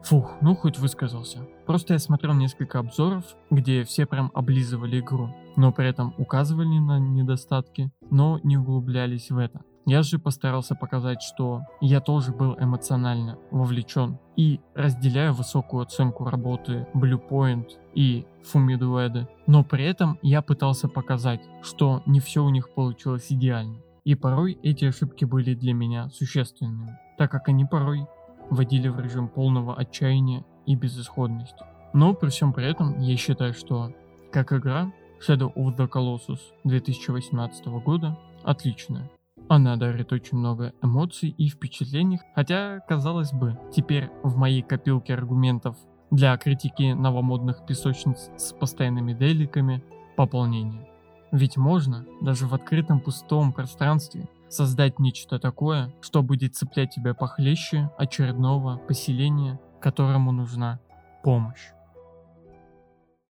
Фух, 0.03 0.36
ну 0.41 0.55
хоть 0.55 0.78
высказался. 0.78 1.39
Просто 1.65 1.93
я 1.93 1.99
смотрел 1.99 2.34
несколько 2.34 2.80
обзоров, 2.80 3.26
где 3.49 3.84
все 3.84 4.05
прям 4.05 4.32
облизывали 4.34 4.99
игру, 4.99 5.36
но 5.55 5.72
при 5.72 5.89
этом 5.89 6.13
указывали 6.18 6.78
на 6.78 6.99
недостатки, 6.99 7.91
но 8.09 8.39
не 8.43 8.57
углублялись 8.57 9.32
в 9.32 9.38
это. 9.38 9.61
Я 9.88 10.03
же 10.03 10.19
постарался 10.19 10.75
показать, 10.75 11.21
что 11.21 11.61
я 11.79 12.01
тоже 12.01 12.33
был 12.33 12.57
эмоционально 12.59 13.38
вовлечен 13.51 14.19
и 14.35 14.59
разделяю 14.75 15.33
высокую 15.33 15.83
оценку 15.83 16.25
работы 16.25 16.85
Bluepoint 16.93 17.69
и 17.95 18.25
Fumiduede, 18.43 19.27
но 19.47 19.63
при 19.63 19.85
этом 19.85 20.19
я 20.21 20.41
пытался 20.41 20.89
показать, 20.89 21.39
что 21.61 22.03
не 22.05 22.19
все 22.19 22.43
у 22.43 22.49
них 22.49 22.73
получилось 22.73 23.27
идеально. 23.29 23.77
И 24.03 24.13
порой 24.15 24.59
эти 24.61 24.83
ошибки 24.83 25.23
были 25.23 25.53
для 25.53 25.73
меня 25.73 26.09
существенными, 26.09 26.99
так 27.17 27.31
как 27.31 27.47
они 27.47 27.63
порой 27.63 28.07
вводили 28.49 28.89
в 28.89 28.99
режим 28.99 29.29
полного 29.29 29.73
отчаяния 29.73 30.43
и 30.65 30.75
безысходности. 30.75 31.63
Но 31.93 32.13
при 32.13 32.27
всем 32.27 32.51
при 32.51 32.69
этом 32.69 32.99
я 32.99 33.15
считаю, 33.15 33.53
что 33.53 33.93
как 34.33 34.51
игра 34.51 34.91
Shadow 35.25 35.53
of 35.53 35.77
the 35.77 35.89
Colossus 35.89 36.41
2018 36.65 37.67
года 37.67 38.19
отличная. 38.43 39.09
Она 39.49 39.77
дарит 39.77 40.11
очень 40.11 40.37
много 40.37 40.73
эмоций 40.81 41.29
и 41.29 41.47
впечатлений, 41.47 42.19
хотя, 42.35 42.79
казалось 42.81 43.31
бы, 43.31 43.57
теперь 43.73 44.09
в 44.21 44.35
моей 44.35 44.61
копилке 44.61 45.13
аргументов 45.13 45.77
для 46.11 46.35
критики 46.37 46.91
новомодных 46.91 47.65
песочниц 47.65 48.29
с 48.35 48.51
постоянными 48.51 49.13
деликами 49.13 49.83
пополнение. 50.17 50.87
Ведь 51.31 51.55
можно, 51.55 52.05
даже 52.21 52.45
в 52.45 52.53
открытом 52.53 52.99
пустом 52.99 53.53
пространстве, 53.53 54.27
создать 54.49 54.99
нечто 54.99 55.39
такое, 55.39 55.93
что 56.01 56.23
будет 56.23 56.55
цеплять 56.55 56.93
тебя 56.93 57.13
похлеще 57.13 57.89
очередного 57.97 58.77
поселения, 58.77 59.59
которому 59.79 60.31
нужна 60.33 60.79
помощь. 61.23 61.71